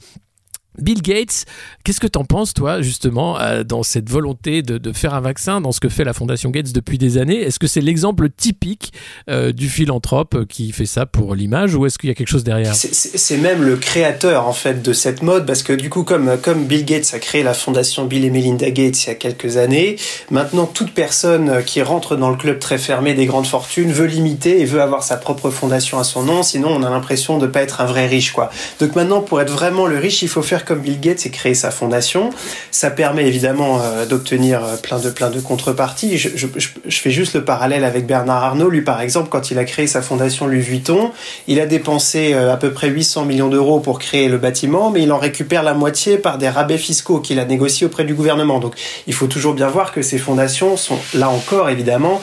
Bill 0.78 1.02
Gates, 1.02 1.44
qu'est-ce 1.84 2.00
que 2.00 2.06
tu 2.06 2.18
en 2.18 2.24
penses, 2.24 2.54
toi, 2.54 2.82
justement, 2.82 3.38
euh, 3.38 3.62
dans 3.62 3.82
cette 3.82 4.08
volonté 4.10 4.62
de, 4.62 4.92
faire 4.92 5.14
un 5.14 5.20
vaccin, 5.20 5.60
dans 5.60 5.72
ce 5.72 5.80
que 5.80 5.88
fait 5.88 6.04
la 6.04 6.12
Fondation 6.12 6.50
Gates 6.50 6.72
depuis 6.72 6.98
des 6.98 7.18
années? 7.18 7.40
Est-ce 7.40 7.58
que 7.58 7.66
c'est 7.66 7.80
l'exemple 7.80 8.28
typique 8.30 8.92
euh, 9.30 9.52
du 9.52 9.68
philanthrope 9.68 10.46
qui 10.46 10.72
fait 10.72 10.86
ça 10.86 11.06
pour 11.06 11.34
l'image 11.34 11.74
ou 11.74 11.86
est-ce 11.86 11.98
qu'il 11.98 12.08
y 12.08 12.12
a 12.12 12.14
quelque 12.14 12.28
chose 12.28 12.44
derrière? 12.44 12.74
C'est 12.74 13.36
même 13.36 13.62
le 13.62 13.76
créateur, 13.76 14.46
en 14.46 14.52
fait, 14.52 14.82
de 14.82 14.92
cette 14.92 15.22
mode 15.22 15.46
parce 15.46 15.62
que, 15.62 15.72
du 15.72 15.90
coup, 15.90 16.02
comme, 16.02 16.38
comme 16.42 16.64
Bill 16.64 16.84
Gates 16.84 17.12
a 17.14 17.18
créé 17.18 17.42
la 17.42 17.54
Fondation 17.54 18.06
Bill 18.06 18.24
et 18.24 18.30
Melinda 18.30 18.70
Gates 18.70 19.04
il 19.04 19.08
y 19.08 19.10
a 19.10 19.14
quelques 19.14 19.56
années, 19.56 19.96
maintenant, 20.30 20.66
toute 20.66 20.92
personne 20.92 21.62
qui 21.64 21.82
rentre 21.82 22.16
dans 22.16 22.30
le 22.30 22.36
club 22.36 22.58
très 22.58 22.78
fermé 22.78 23.14
des 23.14 23.26
grandes 23.26 23.46
fortunes 23.46 23.92
veut 23.92 24.06
l'imiter 24.06 24.60
et 24.60 24.64
veut 24.64 24.82
avoir 24.82 25.02
sa 25.02 25.16
propre 25.16 25.50
fondation 25.50 25.98
à 25.98 26.04
son 26.04 26.22
nom, 26.22 26.42
sinon 26.42 26.68
on 26.70 26.82
a 26.82 26.90
l'impression 26.90 27.38
de 27.38 27.46
ne 27.46 27.50
pas 27.50 27.62
être 27.62 27.80
un 27.80 27.86
vrai 27.86 28.06
riche, 28.06 28.32
quoi. 28.32 28.50
Donc 28.80 28.96
maintenant, 28.96 29.20
pour 29.20 29.40
être 29.40 29.52
vraiment 29.52 29.86
le 29.86 29.98
riche, 29.98 30.22
il 30.22 30.28
faut 30.28 30.42
faire 30.42 30.63
comme 30.64 30.80
Bill 30.80 31.00
Gates 31.00 31.26
et 31.26 31.30
créer 31.30 31.54
sa 31.54 31.70
fondation. 31.70 32.30
Ça 32.70 32.90
permet 32.90 33.26
évidemment 33.26 33.80
euh, 33.82 34.06
d'obtenir 34.06 34.64
euh, 34.64 34.76
plein 34.76 34.98
de 34.98 35.10
plein 35.10 35.30
de 35.30 35.40
contreparties. 35.40 36.18
Je, 36.18 36.46
fais 36.88 37.10
juste 37.10 37.34
le 37.34 37.44
parallèle 37.44 37.84
avec 37.84 38.06
Bernard 38.06 38.42
Arnault. 38.42 38.70
Lui, 38.70 38.82
par 38.82 39.00
exemple, 39.00 39.28
quand 39.30 39.50
il 39.50 39.58
a 39.58 39.64
créé 39.64 39.86
sa 39.86 40.02
fondation 40.02 40.46
Louis 40.46 40.60
Vuitton, 40.60 41.12
il 41.46 41.60
a 41.60 41.66
dépensé 41.66 42.34
euh, 42.34 42.52
à 42.52 42.56
peu 42.56 42.72
près 42.72 42.88
800 42.88 43.24
millions 43.24 43.48
d'euros 43.48 43.80
pour 43.80 43.98
créer 43.98 44.28
le 44.28 44.38
bâtiment, 44.38 44.90
mais 44.90 45.02
il 45.02 45.12
en 45.12 45.18
récupère 45.18 45.62
la 45.62 45.74
moitié 45.74 46.18
par 46.18 46.38
des 46.38 46.48
rabais 46.48 46.78
fiscaux 46.78 47.20
qu'il 47.20 47.38
a 47.38 47.44
négociés 47.44 47.86
auprès 47.86 48.04
du 48.04 48.14
gouvernement. 48.14 48.58
Donc, 48.58 48.74
il 49.06 49.14
faut 49.14 49.26
toujours 49.26 49.54
bien 49.54 49.68
voir 49.68 49.92
que 49.92 50.02
ces 50.02 50.18
fondations 50.18 50.76
sont 50.76 50.98
là 51.14 51.28
encore 51.28 51.68
évidemment 51.68 52.20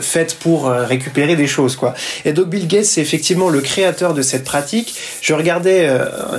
faites 0.00 0.34
pour 0.38 0.70
récupérer 0.70 1.36
des 1.36 1.46
choses, 1.46 1.76
quoi. 1.76 1.94
Et 2.24 2.32
donc, 2.32 2.48
Bill 2.48 2.66
Gates, 2.66 2.84
c'est 2.84 3.00
effectivement 3.00 3.48
le 3.48 3.60
créateur 3.60 4.14
de 4.14 4.22
cette 4.22 4.44
pratique. 4.44 4.94
Je 5.20 5.34
regardais 5.34 5.88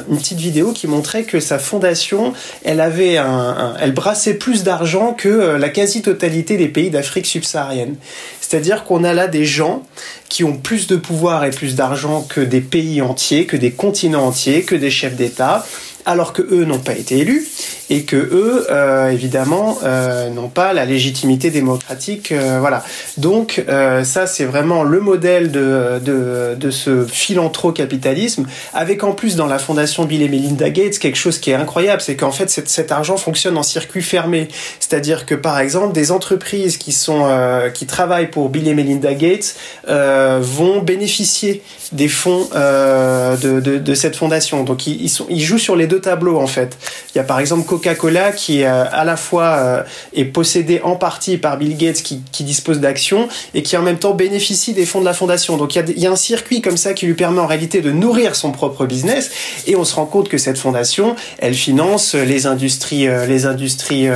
une 0.10 0.18
petite 0.18 0.40
vidéo 0.40 0.59
qui 0.74 0.88
montrait 0.88 1.24
que 1.24 1.40
sa 1.40 1.60
fondation, 1.60 2.34
elle 2.64 2.82
avait 2.82 3.18
un, 3.18 3.76
elle 3.80 3.94
brassait 3.94 4.36
plus 4.36 4.64
d'argent 4.64 5.14
que 5.14 5.30
euh, 5.30 5.58
la 5.58 5.70
quasi-totalité 5.70 6.58
des 6.58 6.68
pays 6.68 6.90
d'Afrique 6.90 7.26
subsaharienne. 7.26 7.96
C'est-à-dire 8.42 8.84
qu'on 8.84 9.04
a 9.04 9.14
là 9.14 9.28
des 9.28 9.46
gens 9.46 9.84
qui 10.28 10.44
ont 10.44 10.58
plus 10.58 10.88
de 10.88 10.96
pouvoir 10.96 11.46
et 11.46 11.52
plus 11.52 11.76
d'argent 11.76 12.26
que 12.28 12.42
des 12.42 12.62
pays 12.62 13.02
entiers, 13.02 13.46
que 13.46 13.58
des 13.58 13.72
continents 13.72 14.26
entiers, 14.26 14.64
que 14.64 14.76
des 14.76 14.92
chefs 14.92 15.16
d'État, 15.16 15.66
alors 16.10 16.34
que 16.34 16.42
eux 16.42 16.66
n'ont 16.66 16.80
pas 16.80 16.96
été 16.96 17.20
élus 17.20 17.48
et 17.92 18.04
que 18.04 18.16
eux, 18.16 18.66
euh, 18.72 19.10
évidemment, 19.10 19.78
euh, 19.84 20.30
n'ont 20.30 20.50
pas 20.50 20.74
la 20.74 20.86
légitimité 20.86 21.52
démocratique. 21.52 22.32
Euh, 22.32 22.58
voilà. 22.60 22.84
Donc 23.18 23.64
ça, 24.04 24.26
c'est 24.26 24.46
vraiment 24.46 24.84
le 24.84 25.00
modèle 25.00 25.52
de, 25.52 26.00
de, 26.04 26.56
de 26.56 26.72
ce 26.72 27.06
philanthro-capitalisme, 27.06 28.48
avec 28.74 29.04
en 29.04 29.12
plus 29.12 29.36
dans 29.36 29.46
la 29.46 29.60
fondation 29.60 30.06
Bill 30.06 30.22
et 30.22 30.30
Melinda 30.30 30.70
Gates 30.70 30.98
quelque 30.98 31.18
chose 31.18 31.40
qui 31.40 31.52
est 31.52 31.56
incroyable, 31.56 32.02
c'est 32.02 32.16
qu'en 32.16 32.32
fait 32.32 32.50
cet, 32.50 32.70
cet, 32.70 32.92
argent 32.92 33.18
fonctionne 33.18 33.58
en 33.58 33.64
circuit 33.64 34.02
fermé. 34.02 34.48
C'est-à-dire 34.80 35.26
que 35.26 35.36
par 35.36 35.60
exemple, 35.60 35.94
des 35.94 36.12
entreprises 36.12 36.78
qui 36.78 36.92
sont 36.92 37.28
qui 37.74 37.86
travaillent 37.86 38.32
pour 38.32 38.50
Bill 38.50 38.68
et 38.68 38.74
Melinda 38.74 39.14
Gates 39.14 39.56
vont 39.88 40.80
bénéficier 40.82 41.62
des 41.92 42.08
fonds 42.08 42.48
de, 42.54 43.60
de, 43.60 43.94
cette 43.94 44.16
fondation. 44.16 44.64
Donc 44.64 44.88
ils, 44.88 45.12
ils 45.30 45.42
jouent 45.42 45.58
sur 45.58 45.76
les 45.76 45.88
deux 45.88 45.99
tableaux 46.02 46.40
en 46.40 46.48
fait. 46.48 46.78
Il 47.14 47.18
y 47.18 47.22
a 47.22 47.24
par 47.24 47.40
exemple 47.40 47.66
Coca-Cola 47.66 48.32
qui 48.32 48.64
euh, 48.64 48.86
à 48.92 49.04
la 49.06 49.18
fois 49.18 49.44
euh, 49.44 49.84
est 50.14 50.26
possédé 50.26 50.82
en 50.84 50.96
partie 50.96 51.38
par 51.38 51.58
Bill 51.58 51.78
Gates 51.78 52.02
qui, 52.04 52.44
dispose 52.44 52.80
d'actions 52.80 53.28
et 53.54 53.64
qui 53.64 53.76
en 53.78 53.82
même 53.82 54.00
temps 54.00 54.14
bénéficie 54.14 54.74
des 54.74 54.86
fonds 54.86 55.02
de 55.02 55.06
la 55.06 55.14
fondation. 55.14 55.58
Donc 55.58 55.76
il 55.76 56.00
y, 56.00 56.08
a, 56.08 56.12
un 56.12 56.16
circuit 56.16 56.62
comme 56.62 56.78
ça 56.78 56.94
qui 56.94 57.06
lui 57.06 57.14
permet 57.14 57.40
en 57.40 57.48
réalité 57.48 57.82
de 57.82 57.92
nourrir 57.92 58.36
son 58.36 58.52
propre 58.52 58.86
business 58.86 59.30
et 59.68 59.76
on 59.76 59.84
se 59.84 59.94
rend 59.96 60.06
compte 60.06 60.30
que 60.30 60.38
cette 60.38 60.58
fondation, 60.58 61.16
elle 61.40 61.54
finance 61.54 62.16
les 62.16 62.46
industries, 62.46 63.08
euh, 63.08 63.26
les 63.26 63.46
industries 63.46 64.08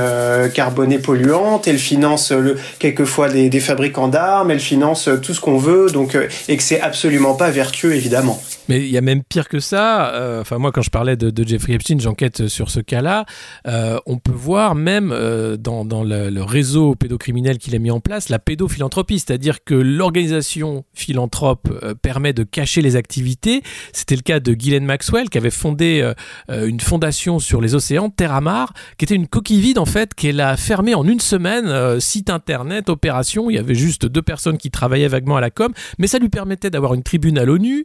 carbonées 0.54 0.98
polluantes, 0.98 1.68
elle 1.68 1.78
finance 1.78 2.32
quelquefois 2.78 3.28
des, 3.28 3.48
des 3.48 3.60
fabricants 3.60 4.08
d'armes, 4.08 4.50
elle 4.50 4.60
finance 4.60 5.08
tout 5.22 5.34
ce 5.34 5.40
qu'on 5.40 5.58
veut, 5.58 5.90
donc 5.90 6.16
et 6.48 6.56
que 6.56 6.62
c'est 6.62 6.80
absolument 6.80 7.34
pas 7.34 7.50
vertueux 7.50 7.94
évidemment. 7.94 8.40
Mais 8.68 8.80
il 8.80 8.90
y 8.90 8.98
a 8.98 9.00
même 9.00 9.22
pire 9.22 9.48
que 9.48 9.60
ça. 9.60 10.40
Enfin 10.40 10.58
moi 10.58 10.72
quand 10.72 10.82
je 10.82 10.90
parlais 10.90 11.16
de, 11.16 11.44
Jeffrey 11.46 11.74
Epstein, 11.74 11.98
j'enquête 12.00 12.48
sur 12.48 12.70
ce 12.70 12.80
cas-là. 12.80 13.26
Euh, 13.66 13.98
on 14.06 14.18
peut 14.18 14.32
voir 14.32 14.74
même 14.74 15.10
euh, 15.12 15.56
dans, 15.56 15.84
le, 16.04 16.42
réseau 16.42 16.94
pédocriminel 16.94 17.58
qu'il 17.58 17.74
a 17.74 17.78
mis 17.78 17.90
en 17.90 18.00
place 18.00 18.28
la 18.28 18.38
pédophilanthropie, 18.38 19.18
c'est-à-dire 19.18 19.64
que 19.64 19.74
l'organisation 19.74 20.84
philanthrope 20.94 21.68
euh, 21.82 21.94
permet 21.94 22.32
de 22.32 22.42
cacher 22.42 22.82
les 22.82 22.96
activités. 22.96 23.62
C'était 23.92 24.16
le 24.16 24.22
cas 24.22 24.40
de 24.40 24.52
Ghislaine 24.52 24.84
Maxwell 24.84 25.28
qui 25.28 25.38
avait 25.38 25.50
fondé 25.50 26.12
une 26.48 26.80
fondation 26.80 27.38
sur 27.38 27.60
les 27.60 27.74
océans, 27.74 28.10
Terramar, 28.10 28.72
qui 28.98 29.04
était 29.04 29.14
une 29.14 29.28
coquille 29.28 29.60
vide 29.60 29.78
en 29.78 29.84
fait, 29.84 30.14
qu'elle 30.14 30.40
a 30.40 30.56
fermée 30.56 30.94
en 30.94 31.06
une 31.06 31.20
semaine, 31.20 32.00
site 32.00 32.30
internet, 32.30 32.88
opération. 32.88 33.50
Il 33.50 33.56
y 33.56 33.58
avait 33.58 33.74
juste 33.74 34.06
deux 34.06 34.22
personnes 34.22 34.58
qui 34.58 34.70
travaillaient 34.70 35.08
vaguement 35.08 35.36
à 35.36 35.40
la 35.40 35.50
com, 35.50 35.72
mais 35.98 36.06
ça 36.06 36.18
lui 36.18 36.28
permettait 36.28 36.70
d'avoir 36.70 36.94
une 36.94 37.02
tribune 37.02 37.38
à 37.38 37.44
l'ONU, 37.44 37.84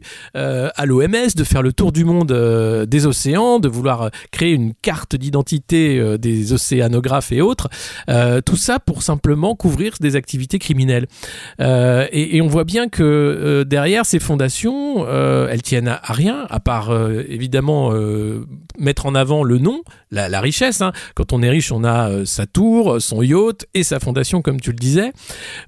à 0.76 0.86
l'OMS 0.86 1.34
de 1.36 1.44
faire 1.44 1.62
le 1.62 1.72
tour 1.72 1.92
du 1.92 2.04
monde 2.04 2.32
des 2.86 3.06
océans, 3.06 3.58
de 3.58 3.68
vouloir 3.68 4.10
créer 4.30 4.52
une 4.52 4.74
carte 4.74 5.16
d'identité 5.16 6.18
des 6.18 6.52
océanographes 6.52 7.32
et 7.32 7.40
autres. 7.40 7.68
tout 8.44 8.56
ça 8.56 8.78
pour 8.78 9.02
simplement 9.02 9.54
couvrir 9.54 9.94
des 10.00 10.16
activités 10.16 10.58
criminelles. 10.58 11.06
Et, 11.60 12.36
et, 12.36 12.42
on 12.42 12.46
voit 12.46 12.64
bien 12.64 12.88
que 12.88 13.64
derrière 13.66 14.06
ces 14.06 14.18
fondations, 14.18 15.06
elles 15.06 15.62
tiennent 15.62 15.88
à, 15.88 16.00
rien, 16.04 16.46
à 16.50 16.60
part 16.60 16.92
évidemment 17.28 17.92
mettre 18.78 19.06
en 19.06 19.14
avant 19.14 19.42
le 19.42 19.58
nom, 19.58 19.82
la, 20.10 20.40
richesse. 20.40 20.80
Hein. 20.80 20.92
Quand 21.14 21.32
on 21.32 21.42
est 21.42 21.50
riche, 21.50 21.72
on 21.72 21.84
a 21.84 22.24
sa 22.24 22.46
tour, 22.46 23.00
son 23.00 23.22
yacht 23.22 23.66
et 23.74 23.82
sa 23.82 24.00
fondation, 24.00 24.42
comme 24.42 24.60
tu 24.60 24.70
le 24.70 24.78
disais. 24.78 25.12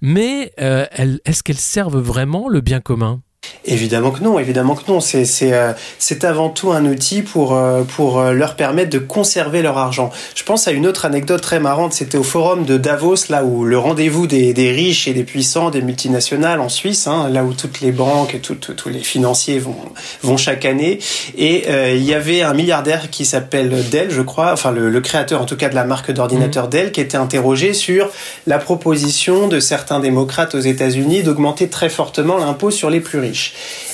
Mais 0.01 0.53
est-ce 0.57 1.43
qu'elles 1.43 1.57
servent 1.57 2.01
vraiment 2.01 2.49
le 2.49 2.61
bien 2.61 2.81
commun? 2.81 3.23
Évidemment 3.65 4.11
que 4.11 4.25
non, 4.25 4.39
évidemment 4.41 4.75
que 4.75 4.91
non. 4.91 5.01
C'est 5.01 5.25
c'est 5.25 5.53
euh, 5.53 5.73
c'est 5.99 6.25
avant 6.25 6.49
tout 6.49 6.73
un 6.73 6.85
outil 6.85 7.23
pour 7.23 7.55
euh, 7.55 7.85
pour 7.85 8.19
euh, 8.19 8.33
leur 8.33 8.57
permettre 8.57 8.91
de 8.91 8.99
conserver 8.99 9.63
leur 9.63 9.79
argent. 9.79 10.11
Je 10.35 10.43
pense 10.43 10.67
à 10.67 10.73
une 10.73 10.87
autre 10.87 11.05
anecdote 11.05 11.41
très 11.41 11.61
marrante. 11.61 11.93
C'était 11.93 12.19
au 12.19 12.25
forum 12.25 12.65
de 12.65 12.77
Davos, 12.77 13.29
là 13.29 13.45
où 13.45 13.65
le 13.65 13.79
rendez-vous 13.79 14.27
des, 14.27 14.53
des 14.53 14.73
riches 14.73 15.07
et 15.07 15.13
des 15.13 15.23
puissants, 15.23 15.71
des 15.71 15.81
multinationales 15.81 16.61
en 16.61 16.69
Suisse, 16.69 17.07
hein, 17.07 17.29
là 17.31 17.45
où 17.45 17.53
toutes 17.53 17.81
les 17.81 17.93
banques 17.93 18.35
et 18.35 18.41
tous 18.41 18.89
les 18.89 18.99
financiers 18.99 19.61
vont 19.61 19.77
vont 20.23 20.37
chaque 20.37 20.65
année. 20.65 20.99
Et 21.39 21.69
il 21.95 22.03
y 22.03 22.15
avait 22.15 22.43
un 22.43 22.55
milliardaire 22.55 23.11
qui 23.11 23.25
s'appelle 23.25 23.89
Dell, 23.91 24.11
je 24.11 24.23
crois, 24.23 24.53
enfin 24.53 24.73
le, 24.73 24.91
le, 24.91 25.01
créateur 25.01 25.41
en 25.41 25.45
tout 25.45 25.57
cas 25.57 25.69
de 25.69 25.75
la 25.75 25.85
marque 25.85 26.11
d'ordinateur 26.11 26.67
mmh. 26.67 26.71
Dell, 26.71 26.93
qui 26.93 27.01
était 27.01 27.17
interrogé 27.17 27.75
sur 27.75 28.11
la 28.47 28.59
proposition 28.59 29.47
de 29.47 29.61
certains 29.61 30.01
démocrates 30.01 30.55
aux 30.55 30.61
États-Unis 30.61 31.23
d'augmenter 31.23 31.69
très 31.69 31.89
fortement 31.89 32.39
l'impôt 32.39 32.71
sur 32.71 32.91
les 32.91 33.01
plus 33.01 33.19
riches. 33.19 33.32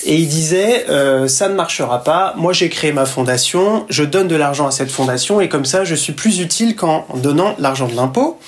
Et 0.04 0.16
il 0.16 0.28
disait, 0.28 0.87
euh, 0.88 1.28
ça 1.28 1.49
ne 1.49 1.54
marchera 1.54 2.02
pas, 2.04 2.35
moi 2.37 2.52
j'ai 2.52 2.68
créé 2.68 2.92
ma 2.92 3.07
fondation, 3.07 3.87
je 3.88 4.04
donne 4.04 4.28
de 4.28 4.37
l'argent 4.37 4.66
à 4.66 4.71
cette 4.71 4.90
fondation 4.90 5.40
et 5.40 5.49
comme 5.49 5.64
ça 5.64 5.85
je 5.85 5.95
suis 5.95 6.12
plus 6.12 6.40
utile 6.40 6.76
qu'en 6.76 7.07
donnant 7.14 7.54
l'argent 7.59 7.88
de 7.88 7.95
l'impôt. 7.95 8.38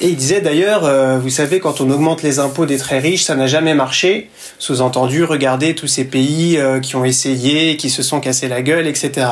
Et 0.00 0.08
il 0.08 0.16
disait 0.16 0.42
d'ailleurs, 0.42 0.84
euh, 0.84 1.18
vous 1.18 1.30
savez, 1.30 1.58
quand 1.58 1.80
on 1.80 1.90
augmente 1.90 2.22
les 2.22 2.38
impôts 2.38 2.66
des 2.66 2.76
très 2.76 2.98
riches, 2.98 3.24
ça 3.24 3.34
n'a 3.34 3.46
jamais 3.46 3.74
marché. 3.74 4.28
Sous-entendu, 4.58 5.24
regardez 5.24 5.74
tous 5.74 5.86
ces 5.86 6.04
pays 6.04 6.58
euh, 6.58 6.80
qui 6.80 6.96
ont 6.96 7.04
essayé, 7.04 7.78
qui 7.78 7.88
se 7.88 8.02
sont 8.02 8.20
cassés 8.20 8.48
la 8.48 8.60
gueule, 8.60 8.86
etc. 8.86 9.28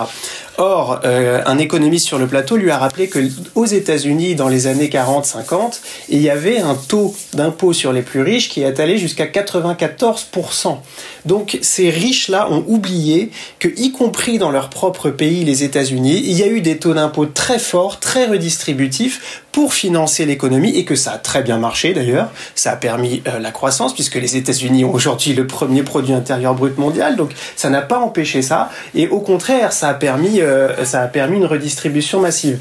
Or, 0.56 1.00
euh, 1.04 1.42
un 1.46 1.58
économiste 1.58 2.06
sur 2.06 2.18
le 2.18 2.28
plateau 2.28 2.56
lui 2.56 2.70
a 2.70 2.78
rappelé 2.78 3.08
que 3.08 3.18
aux 3.56 3.64
États-Unis, 3.66 4.36
dans 4.36 4.48
les 4.48 4.68
années 4.68 4.88
40-50, 4.88 5.80
il 6.08 6.22
y 6.22 6.30
avait 6.30 6.58
un 6.58 6.76
taux 6.76 7.14
d'impôt 7.32 7.72
sur 7.72 7.92
les 7.92 8.02
plus 8.02 8.22
riches 8.22 8.48
qui 8.48 8.62
est 8.62 8.78
allé 8.78 8.98
jusqu'à 8.98 9.26
94%. 9.26 10.78
Donc, 11.24 11.58
ces 11.62 11.90
riches-là 11.90 12.48
ont 12.50 12.64
oublié 12.68 13.30
que, 13.58 13.68
y 13.76 13.90
compris 13.90 14.38
dans 14.38 14.50
leur 14.50 14.70
propre 14.70 15.10
pays, 15.10 15.44
les 15.44 15.64
États-Unis, 15.64 16.22
il 16.24 16.38
y 16.38 16.42
a 16.42 16.46
eu 16.46 16.60
des 16.60 16.78
taux 16.78 16.94
d'impôt 16.94 17.26
très 17.26 17.58
forts, 17.58 17.98
très 17.98 18.26
redistributifs 18.26 19.42
pour 19.50 19.72
financer 19.72 20.26
l'économie 20.26 20.76
et 20.76 20.84
que 20.84 20.96
ça 20.96 21.12
a 21.12 21.18
très 21.18 21.42
bien 21.42 21.58
marché 21.58 21.94
d'ailleurs. 21.94 22.30
Ça 22.56 22.72
a 22.72 22.76
permis 22.76 23.22
euh, 23.28 23.38
la 23.38 23.52
croissance 23.52 23.94
puisque 23.94 24.16
les 24.16 24.36
États-Unis 24.36 24.84
ont 24.84 24.92
aujourd'hui 24.92 25.32
le 25.32 25.46
premier 25.46 25.84
produit 25.84 26.12
intérieur 26.12 26.54
brut 26.54 26.76
mondial. 26.76 27.16
Donc, 27.16 27.30
ça 27.54 27.70
n'a 27.70 27.80
pas 27.80 27.98
empêché 27.98 28.42
ça. 28.42 28.70
Et 28.96 29.06
au 29.06 29.20
contraire, 29.20 29.72
ça 29.72 29.88
a 29.88 29.94
permis 29.94 30.40
euh, 30.44 30.84
ça 30.84 31.02
a 31.02 31.08
permis 31.08 31.36
une 31.36 31.46
redistribution 31.46 32.20
massive. 32.20 32.58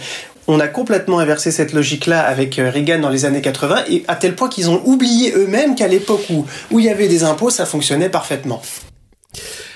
On 0.47 0.59
a 0.59 0.67
complètement 0.67 1.19
inversé 1.19 1.51
cette 1.51 1.73
logique-là 1.73 2.21
avec 2.21 2.59
euh, 2.59 2.69
Reagan 2.69 2.99
dans 2.99 3.09
les 3.09 3.25
années 3.25 3.41
80, 3.41 3.83
et 3.89 4.03
à 4.07 4.15
tel 4.15 4.35
point 4.35 4.49
qu'ils 4.49 4.69
ont 4.69 4.81
oublié 4.85 5.33
eux-mêmes 5.35 5.75
qu'à 5.75 5.87
l'époque 5.87 6.25
où, 6.29 6.45
où 6.71 6.79
il 6.79 6.85
y 6.85 6.89
avait 6.89 7.07
des 7.07 7.23
impôts, 7.23 7.49
ça 7.49 7.65
fonctionnait 7.65 8.09
parfaitement. 8.09 8.61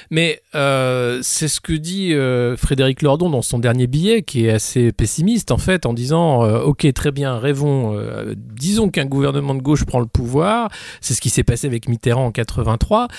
Mais 0.10 0.42
euh, 0.56 1.20
c'est 1.22 1.50
ce 1.50 1.60
que 1.60 1.74
dit 1.74 2.14
Frédéric 2.58 3.02
Lordon 3.02 3.30
dans 3.30 3.42
son 3.42 3.60
dernier 3.60 3.88
billet, 3.88 4.22
qui 4.22 4.46
est 4.46 4.52
assez 4.52 4.94
pessimiste 4.94 5.52
en 5.52 5.58
fait, 5.58 5.86
en 5.86 5.94
disant 5.94 6.44
Ok, 6.62 6.88
très 6.94 7.12
bien, 7.12 7.38
rêvons, 7.38 7.94
disons 8.38 8.90
qu'un 8.90 9.06
gouvernement 9.06 9.54
de 9.54 9.62
gauche 9.62 9.84
prend 9.84 10.00
le 10.00 10.06
pouvoir, 10.06 10.70
c'est 11.02 11.14
ce 11.14 11.20
qui 11.20 11.30
s'est 11.30 11.44
passé 11.44 11.68
avec 11.68 11.90
Mitterrand 11.90 12.26
en 12.28 12.32
83. 12.32 13.10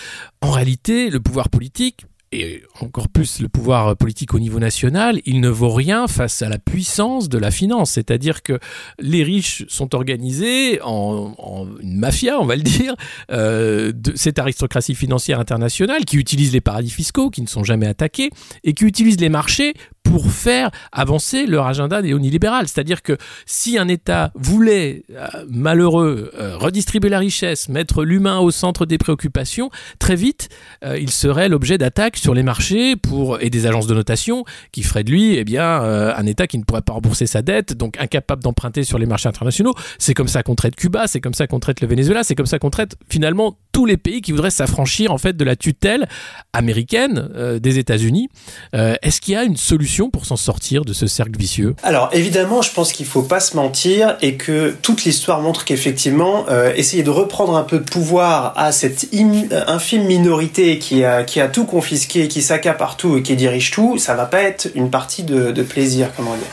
En 0.41 0.51
réalité, 0.51 1.11
le 1.11 1.21
pouvoir 1.21 1.51
politique, 1.51 2.07
et 2.33 2.63
encore 2.81 3.09
plus 3.09 3.41
le 3.41 3.49
pouvoir 3.49 3.97
politique 3.97 4.35
au 4.35 4.39
niveau 4.39 4.59
national, 4.59 5.21
il 5.25 5.41
ne 5.41 5.49
vaut 5.49 5.73
rien 5.73 6.07
face 6.09 6.43
à 6.43 6.49
la 6.49 6.59
puissance 6.59 7.29
de 7.29 7.39
la 7.39 7.51
finance. 7.51 7.93
C'est-à-dire 7.93 8.43
que 8.43 8.59
les 8.99 9.23
riches 9.23 9.65
sont 9.69 9.95
organisés 9.95 10.81
en, 10.83 11.67
une 11.81 11.99
mafia, 11.99 12.39
on 12.39 12.45
va 12.45 12.57
le 12.57 12.63
dire, 12.63 12.95
euh, 13.31 13.93
de 13.95 14.13
cette 14.17 14.39
aristocratie 14.39 14.95
financière 14.95 15.41
internationale 15.41 16.05
qui 16.05 16.17
utilise 16.17 16.53
les 16.53 16.61
paradis 16.61 16.91
fiscaux, 16.91 17.31
qui 17.31 17.43
ne 17.43 17.47
sont 17.47 17.65
jamais 17.65 17.87
attaqués, 17.87 18.31
et 18.65 18.75
qui 18.75 18.85
utilise 18.85 19.19
les 19.21 19.29
marchés 19.29 19.75
pour 20.09 20.31
faire 20.31 20.71
avancer 20.91 21.47
leur 21.47 21.67
agenda 21.67 22.01
néolibéral. 22.01 22.67
C'est-à-dire 22.67 23.03
que 23.03 23.19
si 23.45 23.77
un 23.77 23.89
État 23.89 24.33
voulait, 24.35 25.03
euh, 25.11 25.27
malheureux, 25.51 26.31
euh, 26.39 26.57
redistribuer 26.57 27.11
la 27.11 27.19
richesse, 27.19 27.69
mettre 27.69 28.05
l'humain 28.05 28.39
au 28.39 28.51
centre 28.51 28.87
des 28.87 28.97
préoccupations, 28.97 29.71
très 29.99 30.17
vite, 30.17 30.49
euh, 30.85 30.99
il 30.99 31.11
serait 31.11 31.49
l'objet 31.51 31.77
d'attaques 31.77 32.17
sur 32.17 32.33
les 32.33 32.43
marchés 32.43 32.97
pour, 32.97 33.41
et 33.43 33.51
des 33.51 33.67
agences 33.67 33.87
de 33.87 33.95
notation 33.95 34.45
qui 34.73 34.83
feraient 34.83 35.05
de 35.05 35.11
lui 35.11 35.37
eh 35.37 35.45
bien, 35.45 35.69
un 35.69 36.27
État 36.27 36.47
qui 36.47 36.59
ne 36.59 36.65
pourrait 36.65 36.83
pas 36.83 36.95
rembourser 36.95 37.27
sa 37.27 37.43
dette, 37.43 37.75
donc 37.77 38.01
incapable 38.01 38.43
d'emprunter 38.43 38.85
sur 38.85 38.99
les 38.99 39.07
marchés 39.07 39.29
internationaux. 39.29 39.75
C'est 39.99 40.15
comme 40.15 40.29
ça 40.29 40.43
qu'on 40.43 40.55
traite 40.55 40.77
Cuba, 40.77 41.07
c'est 41.07 41.21
comme 41.21 41.35
ça 41.35 41.47
qu'on 41.47 41.61
traite 41.61 41.81
le 41.81 41.89
Venezuela, 41.89 42.25
c'est 42.25 42.35
comme 42.35 42.47
ça 42.47 42.59
qu'on 42.59 42.71
traite 42.71 42.97
finalement 43.11 43.59
tous 43.73 43.85
les 43.85 43.97
pays 43.97 44.23
qui 44.23 44.33
voudraient 44.33 44.51
s'affranchir 44.51 45.13
en 45.13 45.19
fait 45.19 45.37
de 45.37 45.45
la 45.45 45.57
tutelle 45.57 46.09
américaine 46.53 47.59
des 47.61 47.79
États-Unis. 47.79 48.29
Est-ce 48.73 49.21
qu'il 49.21 49.35
y 49.35 49.37
a 49.37 49.45
une 49.45 49.57
solution 49.57 49.98
pour 50.07 50.25
s'en 50.25 50.37
sortir 50.37 50.85
de 50.85 50.93
ce 50.93 51.07
cercle 51.07 51.37
vicieux? 51.37 51.75
Alors 51.83 52.11
évidemment, 52.13 52.63
je 52.63 52.73
pense 52.73 52.93
qu'il 52.93 53.07
faut 53.07 53.23
pas 53.23 53.41
se 53.41 53.57
mentir 53.57 54.17
et 54.23 54.35
que 54.37 54.77
toute 54.83 55.05
l'histoire 55.05 55.41
montre 55.41 55.65
qu'effectivement, 55.65 56.47
euh, 56.49 56.73
essayer 56.77 57.03
de 57.03 57.11
reprendre 57.11 57.57
un 57.57 57.65
peu 57.65 57.79
de 57.79 57.85
pouvoir 57.85 58.53
à 58.57 58.71
cette 58.71 59.09
euh, 59.13 59.65
infime 59.67 60.05
minorité 60.05 60.79
qui 60.79 61.05
a, 61.05 61.25
tout 61.53 61.65
confisqué, 61.65 62.29
qui 62.29 62.43
s'accapare 62.43 62.97
tout 62.97 63.17
et 63.17 63.23
qui 63.23 63.35
dirige 63.35 63.71
tout, 63.71 63.99
ça 63.99 64.15
va 64.15 64.27
pas 64.27 64.43
être 64.43 64.69
une 64.75 64.91
partie 64.91 65.25
de, 65.25 65.51
de 65.51 65.63
plaisir, 65.63 66.11
comment 66.17 66.35
dire. 66.35 66.47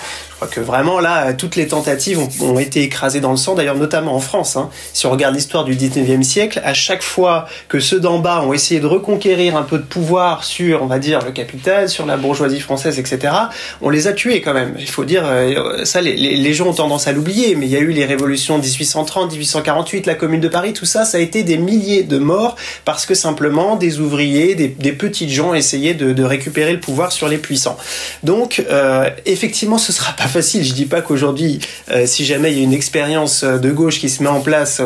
Crois 0.46 0.54
que 0.54 0.62
vraiment 0.62 1.00
là, 1.00 1.34
toutes 1.34 1.56
les 1.56 1.68
tentatives 1.68 2.20
ont, 2.40 2.60
été 2.60 2.84
écrasées 2.84 3.20
dans 3.20 3.32
le 3.32 3.38
sang, 3.38 3.56
d'ailleurs 3.56 3.78
notamment 3.78 4.14
en 4.16 4.20
France. 4.20 4.58
Hein. 4.58 4.70
Si 4.94 5.08
on 5.08 5.12
regarde 5.12 5.34
l'histoire 5.34 5.64
du 5.64 5.76
19e 5.76 6.22
siècle, 6.22 6.62
à 6.64 6.76
chaque 6.76 7.02
fois 7.02 7.48
que 7.68 7.80
ceux 7.80 8.00
d'en 8.00 8.20
bas 8.20 8.42
ont 8.42 8.54
essayé 8.54 8.80
de 8.80 8.86
reconquérir 8.86 9.58
un 9.58 9.64
peu 9.64 9.80
de 9.80 9.84
pouvoir 9.84 10.44
sur, 10.44 10.84
on 10.84 10.86
va 10.86 11.00
dire, 11.00 11.26
le 11.26 11.32
capital, 11.32 11.90
sur 11.90 12.06
la 12.06 12.16
bourgeoisie 12.16 12.60
française, 12.60 13.00
etc., 13.00 13.34
on 13.82 13.90
les 13.90 14.06
a 14.06 14.14
tués 14.14 14.42
quand 14.42 14.54
même. 14.54 14.76
Il 14.78 14.88
faut 14.88 15.04
dire, 15.04 15.24
euh, 15.26 15.84
ça, 15.84 16.00
les, 16.00 16.16
les, 16.16 16.54
gens 16.54 16.68
ont 16.68 16.74
tendance 16.74 17.08
à 17.08 17.12
l'oublier, 17.12 17.56
mais 17.56 17.66
il 17.66 17.72
y 17.72 17.76
a 17.76 17.80
eu 17.80 17.92
les 17.92 18.06
révolutions 18.06 18.60
1830, 18.60 19.32
1848, 19.32 20.06
la 20.06 20.14
Commune 20.14 20.42
de 20.42 20.48
Paris, 20.48 20.74
tout 20.74 20.86
ça, 20.86 21.06
ça 21.06 21.18
a 21.18 21.22
été 21.22 21.42
des 21.42 21.58
milliers 21.58 22.04
de 22.04 22.20
morts 22.20 22.56
parce 22.84 23.08
que 23.08 23.16
simplement 23.16 23.78
des 23.78 24.00
ouvriers, 24.00 24.54
des, 24.54 24.68
des 24.68 24.92
petites 24.92 25.32
gens 25.32 25.56
essayaient 25.56 25.96
de, 25.96 26.14
de, 26.14 26.24
récupérer 26.24 26.74
le 26.74 26.80
pouvoir 26.80 27.12
sur 27.12 27.28
les 27.28 27.40
puissants. 27.40 27.78
Donc, 28.24 28.64
euh, 28.70 29.10
effectivement, 29.26 29.80
ce 29.80 29.92
sera 29.92 30.14
pas 30.14 30.28
facile. 30.36 30.66
Je 30.66 30.74
dis 30.74 30.86
pas 30.86 31.02
qu'aujourd'hui, 31.02 31.60
euh, 31.92 32.06
si 32.06 32.26
jamais 32.26 32.52
il 32.52 32.58
y 32.58 32.62
a 32.62 32.64
une 32.66 32.74
expérience 32.74 33.44
euh, 33.44 33.58
de 33.58 33.72
gauche 33.72 34.00
qui 34.02 34.10
se 34.10 34.22
met 34.22 34.28
en 34.28 34.42
place, 34.42 34.82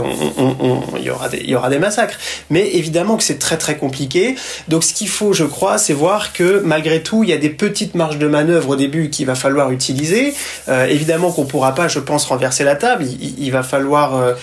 il, 0.96 1.04
y 1.04 1.10
aura 1.56 1.70
des, 1.70 1.80
massacres. 1.80 2.20
Mais 2.52 2.70
évidemment 2.76 3.18
que 3.18 3.24
c'est 3.24 3.40
très 3.40 3.58
très 3.58 3.76
compliqué. 3.76 4.36
Donc 4.68 4.84
ce 4.84 4.94
qu'il 4.94 5.10
faut, 5.10 5.34
je 5.34 5.46
crois, 5.46 5.80
c'est 5.80 5.94
voir 5.94 6.34
que 6.34 6.62
malgré 6.64 7.02
tout, 7.02 7.24
il 7.24 7.32
y 7.32 7.34
a 7.34 7.38
des 7.38 7.50
petites 7.50 7.96
marges 7.96 8.20
de 8.20 8.28
manœuvre 8.28 8.70
au 8.70 8.76
début 8.76 9.10
qu'il 9.10 9.26
va 9.26 9.34
falloir 9.34 9.72
utiliser. 9.72 10.36
Euh, 10.68 10.86
évidemment 10.86 11.32
qu'on 11.32 11.46
pourra 11.46 11.74
pas, 11.74 11.88
je 11.88 12.00
pense, 12.00 12.26
renverser 12.26 12.64
la 12.64 12.76
table. 12.76 13.06
Il, 13.20 13.50
va 13.50 13.64
falloir 13.64 14.36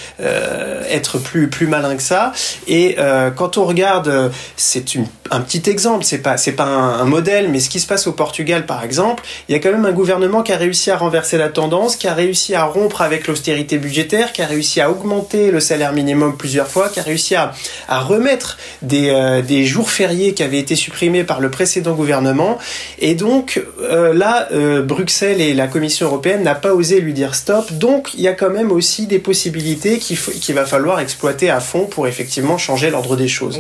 être 0.91 1.19
plus 1.19 1.49
plus 1.49 1.69
malin 1.69 1.95
que 1.95 2.03
ça. 2.03 2.33
Et 2.67 2.97
quand 3.37 3.57
on 3.59 3.65
regarde, 3.65 4.33
c'est 4.57 4.85
un 5.31 5.41
petit 5.41 5.71
exemple. 5.71 6.05
C'est 6.05 6.19
pas 6.19 6.37
pas 6.57 6.65
un, 6.65 7.01
un 7.01 7.05
modèle, 7.05 7.49
mais 7.51 7.61
ce 7.61 7.69
qui 7.69 7.79
se 7.79 7.87
passe 7.87 8.09
au 8.09 8.13
Portugal, 8.13 8.67
par 8.67 8.83
exemple, 8.83 9.23
il 9.49 9.53
y 9.53 9.55
a 9.55 9.61
quand 9.61 9.71
même 9.71 9.85
un 9.85 9.93
gouvernement 9.93 10.43
qui 10.43 10.53
a 10.53 10.57
réussi 10.57 10.86
à 10.91 10.97
renverser 10.97 11.39
la 11.39 11.49
tendance, 11.49 11.97
qui 11.97 12.09
a 12.09 12.15
réussi 12.15 12.55
à 12.55 12.65
rompre 12.65 13.03
avec 13.03 13.27
l'austérité 13.27 13.79
budgétaire, 13.79 14.33
qui 14.33 14.43
a 14.43 14.47
réussi 14.47 14.81
à 14.81 14.91
augmenter 14.91 15.51
le 15.51 15.61
salaire 15.61 15.93
minimum 15.93 16.37
plusieurs 16.37 16.69
fois, 16.69 16.89
qui 16.89 17.01
a 17.01 17.03
réussi 17.03 17.35
à, 17.35 17.53
à 17.89 18.01
remettre 18.01 18.59
des, 18.83 19.11
euh, 19.11 19.43
des, 19.43 19.65
jours 19.65 19.91
fériés 19.91 20.35
qui 20.35 20.43
avaient 20.43 20.59
été 20.59 20.77
supprimés 20.77 21.25
par 21.25 21.41
le 21.41 21.51
précédent 21.51 21.95
gouvernement. 21.95 22.59
Et 22.99 23.15
donc 23.15 23.63
euh, 23.81 24.15
là, 24.15 24.49
euh, 24.53 24.83
Bruxelles 24.83 25.41
et 25.41 25.55
la 25.55 25.67
Commission 25.67 26.07
européenne 26.07 26.43
n'a 26.43 26.55
pas 26.55 26.75
osé 26.75 27.01
lui 27.01 27.13
dire 27.13 27.35
stop. 27.35 27.73
Donc 27.73 28.15
il 28.15 28.21
y 28.21 28.29
a 28.29 28.33
quand 28.33 28.51
même 28.51 28.71
aussi 28.71 29.07
des 29.07 29.19
possibilités 29.19 29.99
qu'il 29.99 30.55
va 30.55 30.67
falloir 30.67 31.01
exploiter 31.01 31.51
à 31.51 31.61
fond 31.61 31.87
pour 31.87 32.07
effectivement 32.07 32.59
changer 32.59 32.91
l'ordre 32.91 33.17
des 33.17 33.29
choses. 33.29 33.59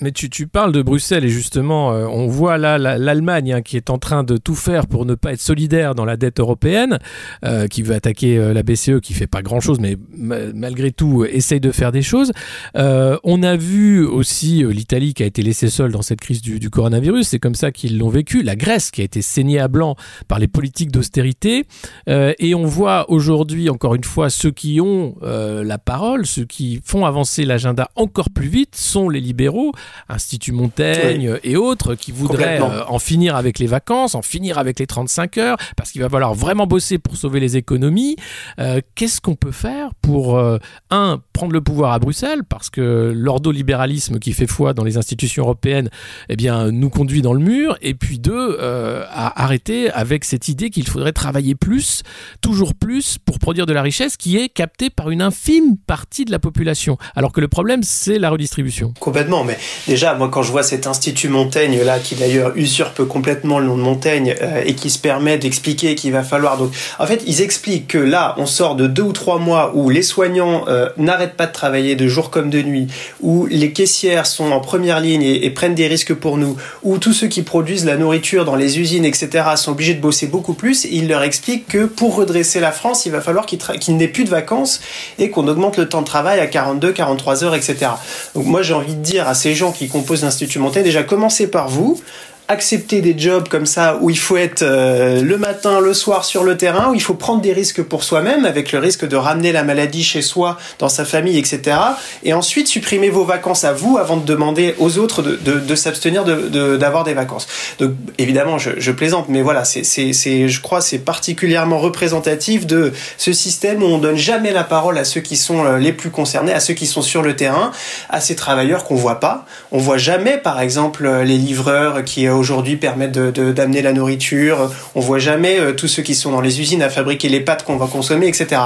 Mais 0.00 0.10
tu, 0.10 0.28
tu, 0.28 0.48
parles 0.48 0.72
de 0.72 0.82
Bruxelles 0.82 1.24
et 1.24 1.28
justement, 1.28 1.92
euh, 1.92 2.06
on 2.06 2.26
voit 2.26 2.58
là 2.58 2.78
l'Allemagne 2.78 3.52
hein, 3.52 3.62
qui 3.62 3.76
est 3.76 3.90
en 3.90 3.98
train 3.98 4.24
de 4.24 4.36
tout 4.36 4.56
faire 4.56 4.88
pour 4.88 5.06
ne 5.06 5.14
pas 5.14 5.32
être 5.32 5.40
solidaire 5.40 5.94
dans 5.94 6.04
la 6.04 6.16
dette 6.16 6.40
européenne, 6.40 6.98
euh, 7.44 7.68
qui 7.68 7.82
veut 7.82 7.94
attaquer 7.94 8.36
euh, 8.36 8.52
la 8.52 8.64
BCE, 8.64 9.00
qui 9.00 9.14
fait 9.14 9.28
pas 9.28 9.42
grand-chose, 9.42 9.78
mais 9.78 9.96
malgré 10.16 10.90
tout 10.90 11.24
essaye 11.24 11.60
de 11.60 11.70
faire 11.70 11.92
des 11.92 12.02
choses. 12.02 12.32
on 12.74 13.42
a 13.42 13.56
vu 13.56 14.04
aussi 14.04 14.64
l'Italie 14.64 15.14
qui 15.14 15.22
a 15.22 15.26
été 15.26 15.42
laissée 15.42 15.68
seule 15.68 15.92
dans 15.92 16.02
cette 16.02 16.20
crise 16.20 16.42
du, 16.42 16.58
du 16.58 16.70
coronavirus, 16.70 17.28
c'est 17.28 17.38
comme 17.38 17.54
ça 17.54 17.70
qu'ils 17.70 17.98
l'ont 17.98 18.08
vécu. 18.08 18.42
La 18.42 18.56
Grèce 18.56 18.90
qui 18.90 19.00
a 19.00 19.04
été 19.04 19.22
saignée 19.22 19.60
à 19.60 19.68
blanc 19.68 19.96
par 20.26 20.38
les 20.38 20.48
politiques 20.48 20.90
d'austérité. 20.90 21.66
et 22.08 22.54
on 22.54 22.64
voit 22.64 23.10
aujourd'hui, 23.10 23.70
encore 23.70 23.94
une 23.94 24.04
fois, 24.04 24.28
ceux 24.30 24.50
qui 24.50 24.80
ont 24.80 25.14
la 25.22 25.78
parole, 25.78 26.26
ceux 26.26 26.44
qui 26.44 26.80
font 26.84 27.06
avancer 27.06 27.44
l'agenda 27.44 27.88
encore 27.94 28.30
plus 28.30 28.48
vite 28.48 28.74
sont 28.74 29.08
les 29.08 29.20
libéraux 29.20 29.72
Institut 30.08 30.52
Montaigne 30.52 31.38
et 31.42 31.56
autres 31.56 31.94
qui 31.94 32.12
voudraient 32.12 32.60
euh, 32.60 32.84
en 32.86 32.98
finir 32.98 33.36
avec 33.36 33.58
les 33.58 33.66
vacances, 33.66 34.14
en 34.14 34.22
finir 34.22 34.58
avec 34.58 34.78
les 34.78 34.86
35 34.86 35.38
heures, 35.38 35.56
parce 35.76 35.90
qu'il 35.90 36.00
va 36.00 36.08
falloir 36.08 36.34
vraiment 36.34 36.66
bosser 36.66 36.98
pour 36.98 37.16
sauver 37.16 37.40
les 37.40 37.56
économies. 37.56 38.16
Euh, 38.58 38.80
qu'est-ce 38.94 39.20
qu'on 39.20 39.34
peut 39.34 39.52
faire 39.52 39.94
pour, 40.02 40.36
euh, 40.36 40.58
un, 40.90 41.20
prendre 41.32 41.52
le 41.52 41.60
pouvoir 41.60 41.92
à 41.92 41.98
Bruxelles, 41.98 42.42
parce 42.48 42.70
que 42.70 43.12
l'ordolibéralisme 43.14 44.18
qui 44.18 44.32
fait 44.32 44.46
foi 44.46 44.74
dans 44.74 44.84
les 44.84 44.96
institutions 44.96 45.44
européennes 45.44 45.90
eh 46.28 46.36
bien, 46.36 46.70
nous 46.70 46.90
conduit 46.90 47.22
dans 47.22 47.32
le 47.32 47.40
mur, 47.40 47.76
et 47.82 47.94
puis 47.94 48.18
deux, 48.18 48.58
à 48.60 49.42
arrêter 49.42 49.90
avec 49.90 50.24
cette 50.24 50.48
idée 50.48 50.70
qu'il 50.70 50.86
faudrait 50.86 51.12
travailler 51.12 51.54
plus, 51.54 52.02
toujours 52.40 52.74
plus, 52.74 53.18
pour 53.18 53.38
produire 53.38 53.66
de 53.66 53.72
la 53.72 53.82
richesse 53.82 54.16
qui 54.16 54.36
est 54.36 54.48
captée 54.48 54.90
par 54.90 55.10
une 55.10 55.22
infime 55.22 55.76
partie 55.76 56.24
de 56.24 56.30
la 56.30 56.38
population. 56.38 56.98
Alors 57.14 57.32
que 57.32 57.40
le 57.40 57.48
problème, 57.48 57.82
c'est 57.82 58.18
la 58.18 58.30
redistribution. 58.30 58.94
Complètement, 59.00 59.44
mais 59.44 59.58
déjà, 59.88 60.14
moi, 60.14 60.28
quand 60.30 60.42
je 60.42 60.50
vois 60.50 60.62
cet 60.62 60.86
institut 60.86 61.28
Montaigne 61.28 61.82
là, 61.82 61.98
qui 61.98 62.14
d'ailleurs 62.14 62.52
usurpe 62.56 63.04
complètement 63.04 63.58
le 63.58 63.66
nom 63.66 63.76
de 63.76 63.82
Montaigne 63.82 64.34
euh, 64.40 64.62
et 64.64 64.74
qui 64.74 64.90
se 64.90 64.98
permet 64.98 65.38
d'expliquer 65.38 65.94
qu'il 65.94 66.12
va 66.12 66.22
falloir 66.22 66.56
donc, 66.56 66.72
en 66.98 67.06
fait, 67.06 67.22
ils 67.26 67.40
expliquent 67.40 67.88
que 67.88 67.98
là, 67.98 68.34
on 68.38 68.46
sort 68.46 68.76
de 68.76 68.86
deux 68.86 69.02
ou 69.02 69.12
trois 69.12 69.38
mois 69.38 69.72
où 69.74 69.90
les 69.90 70.02
soignants 70.02 70.64
euh, 70.68 70.88
n'arrêtent 70.96 71.36
pas 71.36 71.46
de 71.46 71.52
travailler 71.52 71.96
de 71.96 72.06
jour 72.06 72.30
comme 72.30 72.50
de 72.50 72.62
nuit, 72.62 72.86
où 73.20 73.46
les 73.46 73.72
caissières 73.72 74.26
sont 74.26 74.52
en 74.52 74.60
première 74.60 75.00
ligne 75.00 75.22
et, 75.22 75.50
prennent 75.50 75.74
des 75.74 75.86
risques 75.86 76.14
pour 76.14 76.36
nous, 76.36 76.56
où 76.82 76.98
tous 76.98 77.12
ceux 77.12 77.28
qui 77.28 77.42
produisent 77.42 77.84
la 77.84 77.96
nourriture 77.96 78.44
dans 78.44 78.56
les 78.56 78.80
usines, 78.80 79.04
etc., 79.04 79.44
sont 79.56 79.72
obligés 79.72 79.94
de 79.94 80.00
bosser 80.00 80.26
beaucoup 80.26 80.54
plus. 80.54 80.84
ils 80.84 81.06
leur 81.06 81.22
expliquent 81.22 81.68
que 81.68 81.84
pour 81.84 82.16
redresser 82.16 82.60
la 82.60 82.72
France, 82.72 83.06
il 83.06 83.12
va 83.12 83.20
falloir 83.20 83.46
qu'il 83.46 83.58
qu 83.58 83.92
n'ait 83.92 84.08
plus 84.08 84.24
de 84.24 84.30
vacances 84.30 84.80
et 85.18 85.30
qu'on 85.30 85.46
augmente 85.46 85.76
le 85.76 85.88
temps 85.88 86.00
de 86.00 86.06
travail 86.06 86.40
à 86.40 86.46
42, 86.46 86.92
43 86.92 87.44
heures, 87.44 87.54
etc. 87.54 87.92
Donc 88.34 88.46
moi, 88.46 88.62
j'ai 88.62 88.74
envie 88.74 88.94
de 88.94 89.02
dire 89.02 89.28
à 89.28 89.34
ces 89.34 89.54
qui 89.72 89.88
composent 89.88 90.22
l'Institut 90.22 90.58
Montaigne, 90.58 90.84
déjà 90.84 91.02
commencez 91.02 91.46
par 91.46 91.68
vous, 91.68 92.00
accepter 92.48 93.00
des 93.00 93.18
jobs 93.18 93.48
comme 93.48 93.64
ça 93.64 93.98
où 94.00 94.10
il 94.10 94.18
faut 94.18 94.36
être 94.36 94.62
euh, 94.62 95.22
le 95.22 95.38
matin, 95.38 95.80
le 95.80 95.94
soir 95.94 96.24
sur 96.24 96.44
le 96.44 96.56
terrain, 96.56 96.90
où 96.90 96.94
il 96.94 97.00
faut 97.00 97.14
prendre 97.14 97.40
des 97.40 97.52
risques 97.52 97.82
pour 97.82 98.04
soi-même, 98.04 98.44
avec 98.44 98.72
le 98.72 98.78
risque 98.78 99.06
de 99.06 99.16
ramener 99.16 99.50
la 99.50 99.64
maladie 99.64 100.04
chez 100.04 100.20
soi, 100.20 100.58
dans 100.78 100.90
sa 100.90 101.04
famille, 101.04 101.38
etc. 101.38 101.76
Et 102.22 102.34
ensuite 102.34 102.68
supprimer 102.68 103.08
vos 103.08 103.24
vacances 103.24 103.64
à 103.64 103.72
vous 103.72 103.96
avant 103.96 104.18
de 104.18 104.26
demander 104.26 104.74
aux 104.78 104.98
autres 104.98 105.22
de, 105.22 105.36
de, 105.36 105.58
de 105.58 105.74
s'abstenir 105.74 106.24
d'avoir 106.24 107.04
de, 107.04 107.10
des 107.10 107.14
vacances. 107.14 107.46
Donc 107.78 107.92
évidemment, 108.18 108.58
je, 108.58 108.90
plaisante, 108.90 109.28
mais 109.28 109.42
voilà, 109.42 109.64
c'est, 109.64 109.82
je 109.82 110.60
crois, 110.60 110.80
c'est 110.80 110.98
particulièrement 110.98 111.78
représentatif 111.78 112.66
de 112.66 112.92
ce 113.16 113.32
système 113.32 113.82
où 113.82 113.86
on 113.86 113.98
donne 113.98 114.16
jamais 114.16 114.52
la 114.52 114.64
parole 114.64 114.98
à 114.98 115.04
ceux 115.04 115.20
qui 115.20 115.36
sont 115.36 115.64
euh, 115.64 115.78
les 115.78 115.92
plus 115.92 116.10
concernés, 116.10 116.52
à 116.52 116.60
ceux 116.60 116.74
qui 116.74 116.86
sont 116.86 117.02
sur 117.02 117.22
le 117.22 117.34
terrain, 117.34 117.72
à 118.10 118.20
ces 118.20 118.36
travailleurs 118.36 118.84
qu'on 118.84 118.94
voit 118.94 119.18
pas. 119.18 119.46
On 119.72 119.78
voit 119.78 119.98
jamais, 119.98 120.36
par 120.36 120.60
exemple, 120.60 121.08
les 121.24 121.38
livreurs 121.38 122.04
qui 122.04 122.28
aujourd'hui 122.36 122.76
permettent 122.76 123.12
d'amener 123.12 123.82
la 123.82 123.92
nourriture. 123.92 124.70
On 124.94 125.00
voit 125.00 125.18
jamais 125.18 125.58
euh, 125.58 125.72
tous 125.72 125.88
ceux 125.88 126.02
qui 126.02 126.14
sont 126.14 126.30
dans 126.30 126.40
les 126.40 126.60
usines 126.60 126.82
à 126.82 126.90
fabriquer 126.90 127.28
les 127.28 127.40
pâtes 127.40 127.64
qu'on 127.64 127.76
va 127.76 127.86
consommer, 127.86 128.28
etc. 128.28 128.60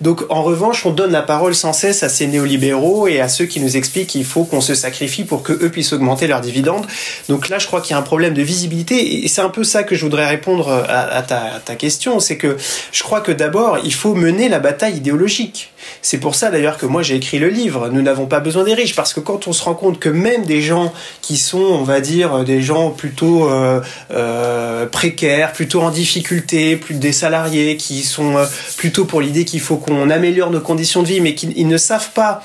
Donc 0.00 0.24
en 0.28 0.42
revanche, 0.42 0.84
on 0.86 0.90
donne 0.90 1.12
la 1.12 1.22
parole 1.22 1.54
sans 1.54 1.72
cesse 1.72 2.02
à 2.02 2.08
ces 2.08 2.26
néolibéraux 2.26 3.08
et 3.08 3.20
à 3.20 3.28
ceux 3.28 3.46
qui 3.46 3.60
nous 3.60 3.76
expliquent 3.76 4.08
qu'il 4.08 4.24
faut 4.24 4.44
qu'on 4.44 4.60
se 4.60 4.74
sacrifie 4.74 5.24
pour 5.24 5.42
que 5.42 5.52
eux 5.52 5.70
puissent 5.70 5.92
augmenter 5.92 6.26
leurs 6.26 6.40
dividendes. 6.40 6.86
Donc 7.28 7.48
là, 7.48 7.58
je 7.58 7.66
crois 7.66 7.80
qu'il 7.80 7.92
y 7.92 7.94
a 7.94 7.98
un 7.98 8.02
problème 8.02 8.34
de 8.34 8.42
visibilité 8.42 9.24
et 9.24 9.28
c'est 9.28 9.42
un 9.42 9.48
peu 9.48 9.64
ça 9.64 9.82
que 9.82 9.94
je 9.94 10.02
voudrais 10.02 10.26
répondre 10.26 10.84
à, 10.88 11.22
ta, 11.22 11.54
à 11.54 11.60
ta 11.60 11.74
question, 11.74 12.20
c'est 12.20 12.36
que 12.36 12.56
je 12.92 13.02
crois 13.02 13.20
que 13.20 13.32
d'abord, 13.32 13.78
il 13.84 13.94
faut 13.94 14.14
mener 14.14 14.48
la 14.48 14.58
bataille 14.58 14.96
idéologique. 14.96 15.72
C'est 16.02 16.18
pour 16.18 16.34
ça 16.34 16.50
d'ailleurs 16.50 16.78
que 16.78 16.86
moi 16.86 17.02
j'ai 17.02 17.16
écrit 17.16 17.38
le 17.38 17.48
livre. 17.48 17.88
Nous 17.88 18.02
n'avons 18.02 18.26
pas 18.26 18.40
besoin 18.40 18.64
des 18.64 18.74
riches 18.74 18.94
parce 18.94 19.14
que 19.14 19.20
quand 19.20 19.48
on 19.48 19.52
se 19.52 19.62
rend 19.62 19.74
compte 19.74 19.98
que 19.98 20.08
même 20.08 20.44
des 20.44 20.60
gens 20.60 20.92
qui 21.22 21.36
sont, 21.36 21.58
on 21.58 21.82
va 21.82 22.00
dire, 22.00 22.44
des 22.44 22.62
gens 22.62 22.90
plutôt 23.10 23.48
euh, 23.48 23.80
euh, 24.12 24.86
précaires, 24.86 25.52
plutôt 25.52 25.82
en 25.82 25.90
difficulté, 25.90 26.76
plus 26.76 26.94
des 26.94 27.10
salariés 27.10 27.76
qui 27.76 28.02
sont 28.04 28.36
euh, 28.36 28.46
plutôt 28.76 29.04
pour 29.04 29.20
l'idée 29.20 29.44
qu'il 29.44 29.60
faut 29.60 29.78
qu'on 29.78 30.10
améliore 30.10 30.50
nos 30.50 30.60
conditions 30.60 31.02
de 31.02 31.08
vie, 31.08 31.20
mais 31.20 31.34
qui 31.34 31.64
ne 31.64 31.76
savent 31.76 32.10
pas 32.14 32.40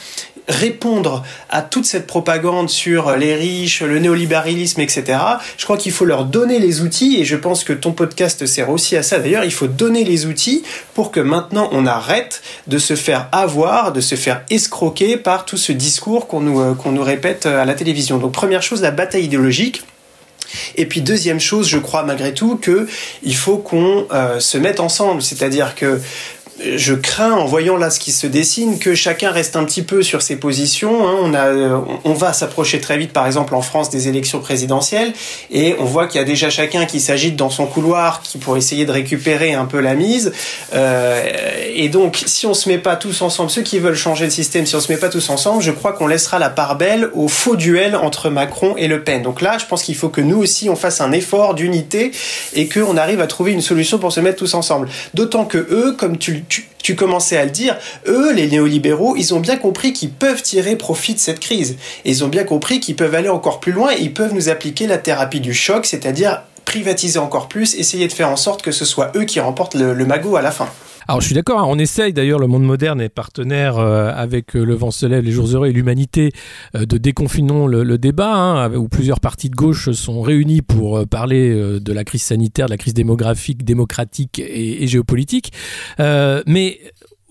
répondre 0.48 1.24
à 1.52 1.62
toute 1.62 1.86
cette 1.86 2.08
propagande 2.08 2.70
sur 2.70 3.16
les 3.16 3.36
riches, 3.36 3.82
le 3.82 4.00
néolibéralisme, 4.00 4.82
etc., 4.82 5.20
je 5.58 5.64
crois 5.66 5.78
qu'il 5.78 5.92
faut 5.92 6.06
leur 6.06 6.26
donner 6.26 6.58
les 6.58 6.82
outils, 6.82 7.20
et 7.20 7.26
je 7.26 7.36
pense 7.36 7.64
que 7.64 7.74
ton 7.74 7.92
podcast 7.92 8.46
sert 8.48 8.70
aussi 8.72 8.96
à 8.96 9.04
ça 9.04 9.20
d'ailleurs, 9.20 9.44
il 9.44 9.54
faut 9.54 9.68
donner 9.68 10.04
les 10.04 10.26
outils 10.26 10.64
pour 10.96 11.12
que 11.12 11.20
maintenant 11.20 11.70
on 11.72 11.86
arrête 11.86 12.42
de 12.68 12.80
se 12.80 12.96
faire 12.96 13.28
avoir, 13.32 13.92
de 13.92 14.02
se 14.02 14.16
faire 14.16 14.44
escroquer 14.50 15.18
par 15.18 15.46
tout 15.46 15.58
ce 15.58 15.72
discours 15.72 16.28
qu'on 16.28 16.42
nous, 16.42 16.76
qu'on 16.76 16.92
nous 16.92 17.04
répète 17.04 17.46
à 17.46 17.66
la 17.66 17.74
télévision. 17.74 18.18
Donc 18.18 18.32
première 18.32 18.64
chose, 18.64 18.82
la 18.82 18.92
bataille 18.92 19.26
idéologique. 19.26 19.84
Et 20.76 20.86
puis 20.86 21.02
deuxième 21.02 21.40
chose, 21.40 21.68
je 21.68 21.78
crois 21.78 22.04
malgré 22.04 22.34
tout 22.34 22.58
que 22.58 22.88
il 23.24 23.36
faut 23.36 23.58
qu'on 23.58 24.08
euh, 24.12 24.40
se 24.40 24.58
mette 24.58 24.80
ensemble, 24.80 25.22
c'est-à-dire 25.22 25.76
que 25.76 26.00
je 26.64 26.94
crains 26.94 27.34
en 27.34 27.46
voyant 27.46 27.76
là 27.76 27.90
ce 27.90 28.00
qui 28.00 28.12
se 28.12 28.28
dessine 28.28 28.80
que 28.80 28.96
chacun 28.96 29.32
reste 29.32 29.56
un 29.56 29.66
petit 29.66 29.82
peu 29.82 30.04
sur 30.04 30.22
ses 30.22 30.38
positions. 30.38 31.08
Hein. 31.08 31.16
On, 31.22 31.34
a, 31.34 31.84
on 32.04 32.14
va 32.14 32.34
s'approcher 32.34 32.80
très 32.80 32.98
vite, 32.98 33.12
par 33.12 33.26
exemple 33.26 33.56
en 33.56 33.62
France, 33.62 33.90
des 33.90 34.08
élections 34.08 34.40
présidentielles, 34.40 35.14
et 35.52 35.76
on 35.80 35.86
voit 35.86 36.08
qu'il 36.08 36.20
y 36.20 36.24
a 36.24 36.26
déjà 36.26 36.50
chacun 36.50 36.86
qui 36.86 37.00
s'agite 37.00 37.36
dans 37.36 37.50
son 37.50 37.66
couloir, 37.66 38.22
qui 38.22 38.38
pour 38.38 38.58
essayer 38.58 38.86
de 38.86 38.92
récupérer 38.92 39.54
un 39.54 39.66
peu 39.66 39.80
la 39.80 39.96
mise. 39.96 40.32
Euh, 40.74 41.22
et 41.74 41.90
donc, 41.90 42.24
si 42.26 42.46
on 42.46 42.54
se 42.54 42.70
met 42.70 42.78
pas 42.78 42.96
tous 42.96 43.22
ensemble, 43.22 43.50
ceux 43.50 43.62
qui 43.62 43.80
veulent 43.80 43.96
changer 43.96 44.26
le 44.26 44.32
système, 44.32 44.66
si 44.66 44.76
on 44.76 44.80
se 44.80 44.92
met 44.92 44.98
pas 44.98 45.10
tous 45.10 45.30
ensemble, 45.30 45.62
je 45.62 45.72
crois 45.72 45.94
qu'on 45.94 46.08
laissera 46.08 46.40
la 46.40 46.50
part 46.50 46.78
belle 46.78 47.10
au 47.14 47.28
faux 47.28 47.56
duel 47.56 47.96
entre 47.96 48.30
Macron 48.30 48.76
et 48.78 48.88
Le 48.88 49.04
Pen. 49.04 49.24
Donc 49.24 49.42
là, 49.42 49.58
je 49.60 49.66
pense 49.66 49.84
qu'il 49.84 49.96
faut 49.96 50.10
que 50.10 50.22
nous 50.22 50.38
aussi 50.38 50.70
on 50.70 50.76
fasse 50.76 51.02
un 51.02 51.12
effort 51.12 51.54
d'unité 51.54 52.12
et 52.54 52.68
qu'on 52.68 52.98
arrive 52.98 53.20
à 53.20 53.28
trouver 53.28 53.52
une 53.52 53.62
solution 53.62 54.00
pour 54.00 54.12
se 54.12 54.20
mettre 54.20 54.38
tous 54.38 54.54
ensemble. 54.54 54.88
D'autant 55.14 55.46
que 55.46 55.58
eux, 55.58 55.96
comme 55.98 56.18
tu 56.18 56.46
tu, 56.48 56.55
commençais 56.96 57.38
à 57.38 57.46
le 57.46 57.52
dire, 57.52 57.78
eux, 58.08 58.34
les 58.34 58.48
néolibéraux, 58.48 59.16
ils 59.16 59.34
ont 59.34 59.40
bien 59.40 59.58
compris 59.58 59.94
qu'ils 59.94 60.12
peuvent 60.12 60.42
tirer 60.42 60.76
profit 60.76 61.14
de 61.14 61.20
cette 61.20 61.40
crise. 61.40 61.78
Ils 62.06 62.24
ont 62.24 62.28
bien 62.28 62.44
compris 62.44 62.80
qu'ils 62.80 62.96
peuvent 62.96 63.16
aller 63.16 63.30
encore 63.30 63.60
plus 63.60 63.72
loin 63.72 63.92
et 63.92 64.02
ils 64.02 64.14
peuvent 64.14 64.34
nous 64.34 64.50
appliquer 64.50 64.88
la 64.88 64.98
thérapie 64.98 65.40
du 65.40 65.54
choc, 65.54 65.86
c'est-à-dire 65.86 66.42
privatiser 66.66 67.20
encore 67.20 67.48
plus, 67.48 67.76
essayer 67.76 68.08
de 68.08 68.14
faire 68.14 68.30
en 68.30 68.36
sorte 68.36 68.62
que 68.62 68.72
ce 68.72 68.86
soit 68.86 69.12
eux 69.16 69.24
qui 69.24 69.40
remportent 69.40 69.76
le, 69.76 70.06
magot 70.06 70.36
à 70.36 70.42
la 70.42 70.52
fin. 70.52 70.68
Alors 71.08 71.22
je 71.22 71.28
suis 71.28 71.36
d'accord, 71.36 71.60
hein, 71.60 71.66
on 71.68 71.78
essaye 71.78 72.14
d'ailleurs, 72.14 72.40
le 72.40 72.48
monde 72.48 72.64
moderne 72.64 73.00
est 73.00 73.10
partenaire 73.10 73.78
euh, 73.78 74.12
avec 74.16 74.56
euh, 74.56 74.64
Le 74.64 74.74
Vent 74.74 74.90
se 74.90 75.06
lève, 75.06 75.24
Les 75.24 75.32
Jours 75.32 75.48
Heureux 75.48 75.68
et 75.68 75.72
l'Humanité 75.72 76.32
euh, 76.76 76.88
de 76.88 76.98
Déconfinons 76.98 77.68
le, 77.68 77.98
débat, 78.00 78.34
hein, 78.34 78.74
où 78.74 78.88
plusieurs 78.88 79.20
partis 79.20 79.50
de 79.50 79.56
gauche 79.56 79.92
sont 79.92 80.22
réunis 80.22 80.64
pour 80.64 81.08
parler 81.08 81.80
de 81.80 81.94
la 81.94 82.04
crise 82.04 82.24
sanitaire, 82.24 82.66
de 82.66 82.72
la 82.72 82.78
crise 82.78 82.94
démographique, 82.94 83.64
démocratique 83.64 84.40
et, 84.40 84.84
et 84.84 84.88
géopolitique. 84.88 85.54
mais 86.00 86.80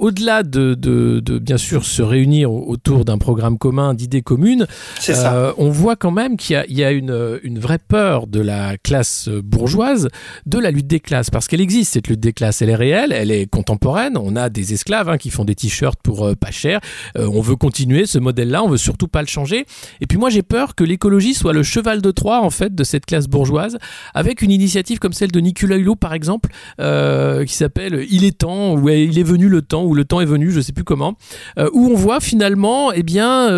au-delà 0.05 0.43
de, 0.43 0.75
de, 0.75 1.39
bien 1.39 1.57
sûr 1.57 1.87
se 1.87 2.03
réunir 2.03 2.53
autour 2.53 3.07
d'un 3.07 3.17
programme 3.17 3.57
commun, 3.57 3.95
d'idées 3.95 4.21
communes, 4.21 4.67
euh, 5.09 5.53
on 5.57 5.71
voit 5.71 5.97
quand 5.97 6.11
même 6.11 6.37
qu'il 6.37 6.63
y, 6.69 6.75
y 6.75 6.85
a, 6.85 6.93
une, 6.93 7.41
une, 7.43 7.59
vraie 7.59 7.79
peur 7.79 8.27
de 8.27 8.41
la 8.41 8.77
classe 8.77 9.31
bourgeoise 9.31 10.09
de 10.45 10.59
la 10.59 10.71
lutte 10.71 10.89
des 10.89 11.01
classes, 11.01 11.31
parce 11.31 11.49
qu'elle 11.49 11.63
existe 11.63 11.95
cette 11.95 12.09
lutte 12.09 12.21
des 12.21 12.35
classes, 12.35 12.61
elle 12.61 12.69
est 12.69 12.75
réelle, 12.75 13.13
elle 13.13 13.31
est 13.31 13.47
contemporaine. 13.47 14.19
On 14.19 14.37
a 14.37 14.51
des 14.51 14.75
esclaves 14.75 15.09
hein, 15.09 15.17
qui 15.17 15.31
font 15.31 15.47
des 15.47 15.55
t-shirts 15.55 15.99
pour 16.03 16.27
euh, 16.27 16.35
pas 16.35 16.51
cher. 16.51 16.81
Euh, 17.17 17.27
on 17.33 17.41
veut 17.41 17.57
continuer 17.57 18.05
ce 18.05 18.19
modèle-là, 18.19 18.63
on 18.63 18.69
veut 18.69 18.77
surtout 18.77 19.09
pas 19.09 19.23
le 19.23 19.27
changer. 19.27 19.65
Et 20.03 20.07
puis 20.07 20.19
moi 20.19 20.29
j'ai 20.29 20.43
peur 20.43 20.75
que 20.75 20.85
l'écologie 20.85 21.33
soit 21.33 21.55
le 21.55 21.63
cheval 21.63 22.03
de 22.03 22.11
Troie 22.11 22.43
en 22.43 22.51
fait 22.51 22.75
de 22.75 22.85
cette 22.85 23.07
classe 23.07 23.27
bourgeoise, 23.27 23.79
avec 24.13 24.43
une 24.43 24.51
initiative 24.51 24.99
comme 24.99 25.15
celle 25.15 25.33
de 25.33 25.41
Nicolas 25.41 25.77
Hulot 25.77 25.97
par 25.97 26.13
exemple, 26.13 26.51
qui 26.79 27.55
s'appelle 27.55 28.05
Il 28.11 28.25
est 28.25 28.39
temps, 28.39 28.75
où 28.75 28.89
il 28.91 29.19
est 29.19 29.23
venu 29.23 29.49
le 29.49 29.63
temps 29.63 29.85
ou 29.95 29.97
le 29.97 30.05
temps 30.05 30.21
est 30.21 30.27
venu, 30.27 30.51
je 30.51 30.61
sais 30.61 30.73
plus 30.73 30.83
comment, 30.85 31.15
où 31.57 31.89
on 31.89 31.95
voit 31.95 32.19
finalement, 32.21 32.93
eh 32.93 33.03
bien, 33.03 33.49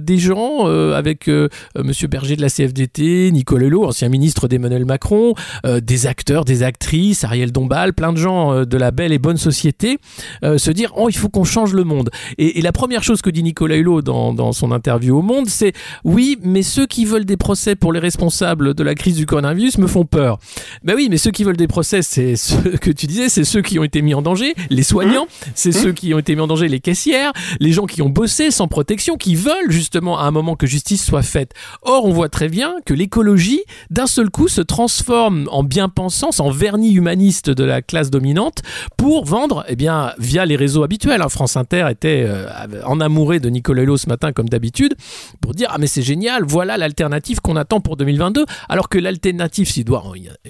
des 0.00 0.18
gens 0.18 0.66
avec 0.66 1.30
Monsieur 1.76 2.08
Berger 2.08 2.36
de 2.36 2.42
la 2.42 2.48
CFDT, 2.48 3.30
Nicolas 3.32 3.66
Hulot, 3.66 3.84
ancien 3.84 4.08
ministre 4.08 4.48
d'Emmanuel 4.48 4.84
Macron, 4.84 5.34
des 5.64 6.06
acteurs, 6.06 6.44
des 6.44 6.62
actrices, 6.62 7.24
Ariel 7.24 7.52
Dombal, 7.52 7.92
plein 7.92 8.12
de 8.12 8.18
gens 8.18 8.64
de 8.64 8.76
la 8.76 8.90
belle 8.90 9.12
et 9.12 9.18
bonne 9.18 9.36
société, 9.36 9.98
se 10.42 10.70
dire 10.70 10.92
oh 10.96 11.08
il 11.08 11.16
faut 11.16 11.28
qu'on 11.28 11.44
change 11.44 11.72
le 11.72 11.84
monde. 11.84 12.10
Et, 12.38 12.60
la 12.60 12.72
première 12.72 13.04
chose 13.04 13.22
que 13.22 13.30
dit 13.30 13.44
Nicolas 13.44 13.76
Hulot 13.76 14.02
dans, 14.02 14.34
dans 14.34 14.52
son 14.52 14.72
interview 14.72 15.18
au 15.18 15.22
Monde, 15.22 15.46
c'est 15.46 15.72
oui, 16.04 16.38
mais 16.42 16.62
ceux 16.62 16.86
qui 16.86 17.04
veulent 17.04 17.24
des 17.24 17.36
procès 17.36 17.76
pour 17.76 17.92
les 17.92 18.00
responsables 18.00 18.74
de 18.74 18.82
la 18.82 18.94
crise 18.94 19.16
du 19.16 19.26
coronavirus 19.26 19.78
me 19.78 19.86
font 19.86 20.04
peur. 20.04 20.38
Ben 20.82 20.94
oui, 20.96 21.08
mais 21.10 21.18
ceux 21.18 21.30
qui 21.30 21.44
veulent 21.44 21.56
des 21.56 21.68
procès, 21.68 22.02
c'est 22.02 22.36
ceux 22.36 22.72
que 22.72 22.90
tu 22.90 23.06
disais, 23.06 23.28
c'est 23.28 23.44
ceux 23.44 23.62
qui 23.62 23.78
ont 23.78 23.84
été 23.84 24.02
mis 24.02 24.14
en 24.14 24.22
danger, 24.22 24.54
les 24.70 24.82
soignants, 24.82 25.26
c'est 25.72 25.80
ceux 25.80 25.92
qui 25.92 26.14
ont 26.14 26.18
été 26.18 26.36
mis 26.36 26.42
en 26.42 26.46
danger, 26.46 26.68
les 26.68 26.78
caissières, 26.78 27.32
les 27.58 27.72
gens 27.72 27.86
qui 27.86 28.00
ont 28.00 28.08
bossé 28.08 28.52
sans 28.52 28.68
protection, 28.68 29.16
qui 29.16 29.34
veulent 29.34 29.70
justement 29.70 30.16
à 30.18 30.22
un 30.22 30.30
moment 30.30 30.54
que 30.54 30.66
justice 30.66 31.04
soit 31.04 31.22
faite. 31.22 31.54
Or, 31.82 32.04
on 32.04 32.12
voit 32.12 32.28
très 32.28 32.48
bien 32.48 32.76
que 32.84 32.94
l'écologie, 32.94 33.62
d'un 33.90 34.06
seul 34.06 34.30
coup, 34.30 34.46
se 34.46 34.60
transforme 34.60 35.48
en 35.50 35.64
bien-pensance, 35.64 36.38
en 36.38 36.50
vernis 36.50 36.92
humaniste 36.92 37.50
de 37.50 37.64
la 37.64 37.82
classe 37.82 38.10
dominante 38.10 38.62
pour 38.96 39.24
vendre, 39.24 39.64
eh 39.68 39.74
bien, 39.74 40.12
via 40.18 40.46
les 40.46 40.54
réseaux 40.54 40.84
habituels. 40.84 41.20
Hein. 41.20 41.28
France 41.28 41.56
Inter 41.56 41.88
était 41.90 42.24
euh, 42.24 42.46
en 42.84 43.00
amouré 43.00 43.40
de 43.40 43.48
Nicolas 43.48 43.82
Hulot 43.82 43.96
ce 43.96 44.08
matin, 44.08 44.32
comme 44.32 44.48
d'habitude, 44.48 44.94
pour 45.40 45.52
dire 45.52 45.68
ah 45.72 45.78
mais 45.78 45.88
c'est 45.88 46.02
génial, 46.02 46.44
voilà 46.44 46.76
l'alternative 46.76 47.40
qu'on 47.40 47.56
attend 47.56 47.80
pour 47.80 47.96
2022. 47.96 48.44
Alors 48.68 48.88
que 48.88 48.98
l'alternative, 48.98 49.68
s'il 49.68 49.84
doit 49.84 50.04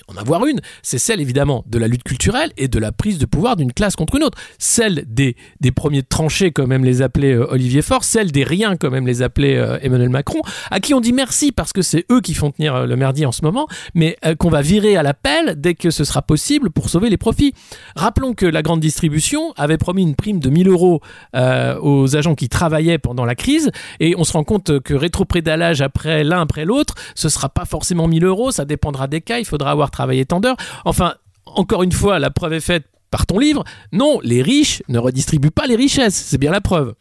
en 0.09 0.17
avoir 0.17 0.45
une, 0.45 0.61
c'est 0.83 0.99
celle 0.99 1.23
évidemment 1.23 1.65
de 1.67 1.79
la 1.79 1.89
lutte 1.89 2.03
culturelle 2.03 2.53
et 2.59 2.69
de 2.69 2.79
la 2.79 2.93
prise 2.93 3.19
de 3.19 3.25
pouvoir 3.25 3.57
d'une 3.57 3.73
classe 3.73 3.97
contre 3.97 4.17
une 4.17 4.25
autre. 4.25 4.39
Celle 4.59 5.06
des, 5.07 5.37
des 5.61 5.71
premiers 5.71 6.03
tranchés, 6.03 6.51
comme 6.51 6.69
même 6.69 6.85
les 6.85 7.03
appelait 7.03 7.35
euh, 7.35 7.47
Olivier 7.51 7.83
Faure, 7.83 8.05
celle 8.05 8.33
des 8.33 8.45
riens, 8.45 8.77
comme 8.77 8.93
même 8.93 9.07
les 9.07 9.23
appelait 9.23 9.57
euh, 9.57 9.79
Emmanuel 9.81 10.11
Macron, 10.11 10.41
à 10.71 10.81
qui 10.81 10.95
on 10.95 11.01
dit 11.01 11.13
merci 11.13 11.53
parce 11.53 11.73
que 11.73 11.83
c'est 11.83 12.05
eux 12.11 12.21
qui 12.21 12.35
font 12.35 12.51
tenir 12.51 12.75
euh, 12.75 12.87
le 12.87 12.97
merdier 12.97 13.27
en 13.27 13.33
ce 13.33 13.45
moment, 13.45 13.69
mais 13.95 14.17
qu'on 14.39 14.49
va 14.49 14.63
virer 14.63 14.97
à 14.97 15.03
l'appel 15.03 15.55
dès 15.59 15.75
que 15.75 15.91
ce 15.91 16.05
sera 16.05 16.23
possible 16.23 16.71
pour 16.71 16.89
sauver 16.89 17.11
les 17.11 17.17
profits. 17.17 17.55
Rappelons 17.95 18.35
que 18.35 18.47
la 18.47 18.63
grande 18.63 18.81
distribution 18.81 19.53
avait 19.57 19.79
promis 19.79 20.03
une 20.03 20.15
prime 20.15 20.41
de 20.41 20.51
1000 20.51 20.69
euros 20.69 21.01
aux 21.35 22.17
agents 22.17 22.35
qui 22.35 22.49
travaillaient 22.49 22.99
pendant 22.99 23.25
la 23.25 23.35
crise, 23.35 23.71
et 24.01 24.15
on 24.17 24.25
se 24.25 24.33
rend 24.33 24.45
compte 24.45 24.81
que 24.81 24.95
rétroprédalage 24.95 25.83
après 25.83 26.25
l'un 26.25 26.41
après 26.41 26.65
l'autre, 26.65 26.95
ce 27.15 27.29
sera 27.29 27.49
pas 27.49 27.65
forcément 27.65 28.09
1000 28.09 28.25
euros, 28.25 28.51
ça 28.51 28.65
dépendra 28.65 29.07
des 29.07 29.21
cas, 29.21 29.39
il 29.39 29.45
faudra 29.45 29.71
avoir 29.71 29.91
travaillé 29.91 30.25
tant. 30.25 30.41
Enfin, 30.85 31.15
encore 31.47 31.83
une 31.83 31.93
fois, 31.93 32.19
la 32.19 32.31
preuve 32.31 32.55
est 32.55 32.61
faite 32.61 32.85
par 33.11 33.27
ton 33.27 33.39
livre. 33.39 33.65
Non, 33.93 34.21
les 34.23 34.43
riches 34.43 34.83
ne 34.89 34.99
redistribuent 34.99 35.51
pas 35.51 35.67
les 35.67 35.77
richesses, 35.77 36.15
c'est 36.15 36.39
bien 36.39 36.51
la 36.51 36.61
preuve. 36.61 36.95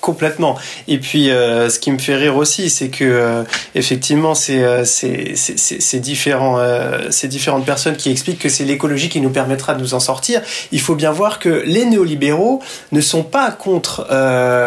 Complètement. 0.00 0.56
Et 0.88 0.98
puis, 0.98 1.30
euh, 1.30 1.68
ce 1.68 1.78
qui 1.78 1.92
me 1.92 1.98
fait 1.98 2.16
rire 2.16 2.36
aussi, 2.36 2.70
c'est 2.70 2.88
que 2.88 3.04
euh, 3.04 3.42
effectivement, 3.74 4.34
c'est 4.34 4.62
euh, 4.62 4.84
ces 4.84 6.00
différentes 6.00 7.66
personnes 7.66 7.96
qui 7.96 8.10
expliquent 8.10 8.38
que 8.38 8.48
c'est 8.48 8.64
l'écologie 8.64 9.10
qui 9.10 9.20
nous 9.20 9.30
permettra 9.30 9.74
de 9.74 9.80
nous 9.80 9.92
en 9.92 10.00
sortir. 10.00 10.40
Il 10.72 10.80
faut 10.80 10.94
bien 10.94 11.12
voir 11.12 11.38
que 11.38 11.62
les 11.66 11.84
néolibéraux 11.84 12.62
ne 12.92 13.00
sont 13.00 13.22
pas 13.22 13.50
contre 13.50 14.06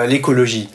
l'écologie. 0.07 0.69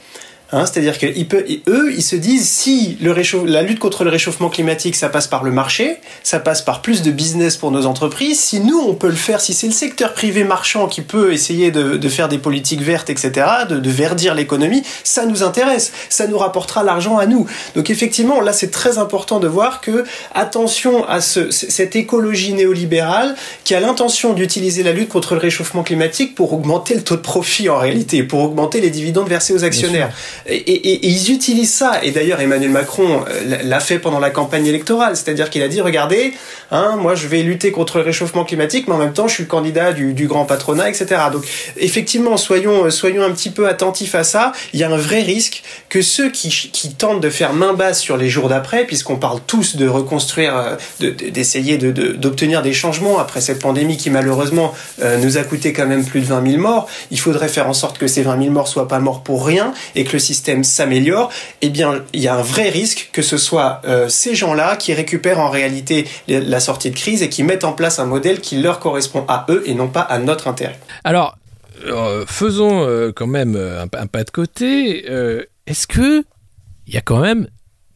Hein, 0.50 0.64
C'est-à-dire 0.64 0.98
qu'eux, 0.98 1.92
ils 1.92 2.02
se 2.02 2.16
disent 2.16 2.48
si 2.48 2.96
le 3.02 3.18
la 3.44 3.62
lutte 3.62 3.78
contre 3.78 4.04
le 4.04 4.10
réchauffement 4.10 4.48
climatique, 4.48 4.96
ça 4.96 5.10
passe 5.10 5.26
par 5.26 5.44
le 5.44 5.50
marché, 5.50 5.98
ça 6.22 6.38
passe 6.38 6.62
par 6.62 6.80
plus 6.80 7.02
de 7.02 7.10
business 7.10 7.56
pour 7.56 7.70
nos 7.70 7.84
entreprises. 7.84 8.40
Si 8.40 8.60
nous, 8.60 8.78
on 8.78 8.94
peut 8.94 9.08
le 9.08 9.14
faire, 9.14 9.40
si 9.42 9.52
c'est 9.52 9.66
le 9.66 9.72
secteur 9.72 10.14
privé 10.14 10.44
marchand 10.44 10.86
qui 10.88 11.02
peut 11.02 11.32
essayer 11.32 11.70
de, 11.70 11.98
de 11.98 12.08
faire 12.08 12.28
des 12.28 12.38
politiques 12.38 12.80
vertes, 12.80 13.10
etc., 13.10 13.46
de, 13.68 13.78
de 13.78 13.90
verdir 13.90 14.34
l'économie, 14.34 14.82
ça 15.04 15.26
nous 15.26 15.42
intéresse, 15.42 15.92
ça 16.08 16.26
nous 16.26 16.38
rapportera 16.38 16.82
l'argent 16.82 17.18
à 17.18 17.26
nous. 17.26 17.46
Donc 17.74 17.90
effectivement, 17.90 18.40
là, 18.40 18.54
c'est 18.54 18.70
très 18.70 18.96
important 18.96 19.40
de 19.40 19.48
voir 19.48 19.82
que 19.82 20.04
attention 20.34 21.06
à 21.06 21.20
ce, 21.20 21.50
cette 21.50 21.94
écologie 21.94 22.54
néolibérale 22.54 23.36
qui 23.64 23.74
a 23.74 23.80
l'intention 23.80 24.32
d'utiliser 24.32 24.82
la 24.82 24.92
lutte 24.92 25.10
contre 25.10 25.34
le 25.34 25.40
réchauffement 25.40 25.82
climatique 25.82 26.34
pour 26.34 26.54
augmenter 26.54 26.94
le 26.94 27.02
taux 27.02 27.16
de 27.16 27.20
profit 27.20 27.68
en 27.68 27.76
réalité, 27.76 28.22
pour 28.22 28.40
augmenter 28.40 28.80
les 28.80 28.90
dividendes 28.90 29.28
versés 29.28 29.52
aux 29.52 29.64
actionnaires. 29.64 30.10
Et, 30.48 31.06
ils 31.06 31.32
utilisent 31.32 31.74
ça. 31.74 32.00
Et 32.02 32.10
d'ailleurs, 32.10 32.40
Emmanuel 32.40 32.70
Macron 32.70 33.24
euh, 33.28 33.58
l'a 33.62 33.80
fait 33.80 33.98
pendant 33.98 34.18
la 34.18 34.30
campagne 34.30 34.66
électorale. 34.66 35.16
C'est-à-dire 35.16 35.50
qu'il 35.50 35.62
a 35.62 35.68
dit, 35.68 35.80
regardez, 35.80 36.32
hein, 36.70 36.96
moi 36.96 37.14
je 37.14 37.28
vais 37.28 37.42
lutter 37.42 37.70
contre 37.70 37.98
le 37.98 38.04
réchauffement 38.04 38.44
climatique, 38.44 38.88
mais 38.88 38.94
en 38.94 38.98
même 38.98 39.12
temps, 39.12 39.28
je 39.28 39.34
suis 39.34 39.42
le 39.42 39.48
candidat 39.48 39.92
du, 39.92 40.26
grand 40.26 40.46
patronat, 40.46 40.88
etc. 40.88 41.06
Donc, 41.32 41.44
effectivement, 41.76 42.36
soyons, 42.36 42.86
euh, 42.86 42.90
soyons 42.90 43.22
un 43.22 43.30
petit 43.30 43.50
peu 43.50 43.68
attentifs 43.68 44.14
à 44.14 44.24
ça. 44.24 44.52
Il 44.72 44.80
y 44.80 44.84
a 44.84 44.90
un 44.90 44.96
vrai 44.96 45.22
risque 45.22 45.62
que 45.88 46.02
ceux 46.02 46.30
qui, 46.30 46.48
tentent 46.96 47.20
de 47.20 47.30
faire 47.30 47.52
main 47.52 47.74
basse 47.74 48.00
sur 48.00 48.16
les 48.16 48.28
jours 48.28 48.48
d'après, 48.48 48.84
puisqu'on 48.84 49.16
parle 49.16 49.40
tous 49.46 49.76
de 49.76 49.86
reconstruire, 49.86 50.78
euh, 51.00 51.12
d'essayer 51.30 51.76
de, 51.76 51.90
d'obtenir 51.90 52.62
des 52.62 52.72
changements 52.72 53.18
après 53.18 53.40
cette 53.40 53.60
pandémie 53.60 53.96
qui 53.96 54.10
malheureusement 54.10 54.74
nous 55.22 55.38
a 55.38 55.42
coûté 55.42 55.72
quand 55.72 55.86
même 55.86 56.04
plus 56.04 56.20
de 56.20 56.26
20 56.26 56.50
000 56.50 56.62
morts, 56.62 56.88
il 57.10 57.20
faudrait 57.20 57.48
faire 57.48 57.68
en 57.68 57.72
sorte 57.72 57.98
que 57.98 58.06
ces 58.06 58.22
20 58.22 58.38
000 58.40 58.50
morts 58.50 58.68
soient 58.68 58.88
pas 58.88 58.98
morts 58.98 59.22
pour 59.22 59.46
rien 59.46 59.72
et 59.94 60.04
que 60.04 60.12
le 60.12 60.18
système 60.18 60.37
s'améliore, 60.64 61.30
eh 61.62 61.68
bien, 61.68 62.04
il 62.12 62.20
y 62.20 62.28
a 62.28 62.34
un 62.34 62.42
vrai 62.42 62.68
risque 62.68 63.10
que 63.12 63.22
ce 63.22 63.36
soit 63.36 63.80
euh, 63.84 64.08
ces 64.08 64.34
gens-là 64.34 64.76
qui 64.76 64.92
récupèrent 64.94 65.40
en 65.40 65.50
réalité 65.50 66.06
la 66.28 66.60
sortie 66.60 66.90
de 66.90 66.96
crise 66.96 67.22
et 67.22 67.28
qui 67.28 67.42
mettent 67.42 67.64
en 67.64 67.72
place 67.72 67.98
un 67.98 68.06
modèle 68.06 68.40
qui 68.40 68.56
leur 68.58 68.78
correspond 68.78 69.24
à 69.28 69.46
eux 69.48 69.62
et 69.66 69.74
non 69.74 69.88
pas 69.88 70.00
à 70.00 70.18
notre 70.18 70.48
intérêt. 70.48 70.78
Alors, 71.04 71.36
euh, 71.84 72.24
faisons 72.26 72.82
euh, 72.82 73.12
quand 73.14 73.26
même 73.26 73.56
un, 73.56 73.88
un, 73.98 74.06
pas 74.06 74.24
de 74.24 74.30
côté. 74.30 75.06
Est-ce 75.66 75.86
que 75.86 76.24
il 76.86 76.94
y 76.94 76.96
a 76.96 77.02
quand 77.02 77.20
même 77.20 77.48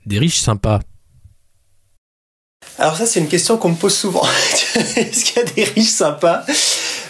des 0.07 0.18
riches 0.18 0.40
sympas? 0.40 0.81
Alors 2.78 2.96
ça, 2.96 3.07
c'est 3.07 3.20
une 3.20 3.28
question 3.28 3.59
qu'on 3.59 3.70
me 3.70 3.74
pose 3.76 3.94
souvent. 3.94 4.22
Est-ce 4.96 5.24
qu'il 5.24 5.37
y 5.37 5.40
a 5.40 5.52
des 5.52 5.64
riches 5.64 5.90
sympas? 5.90 6.44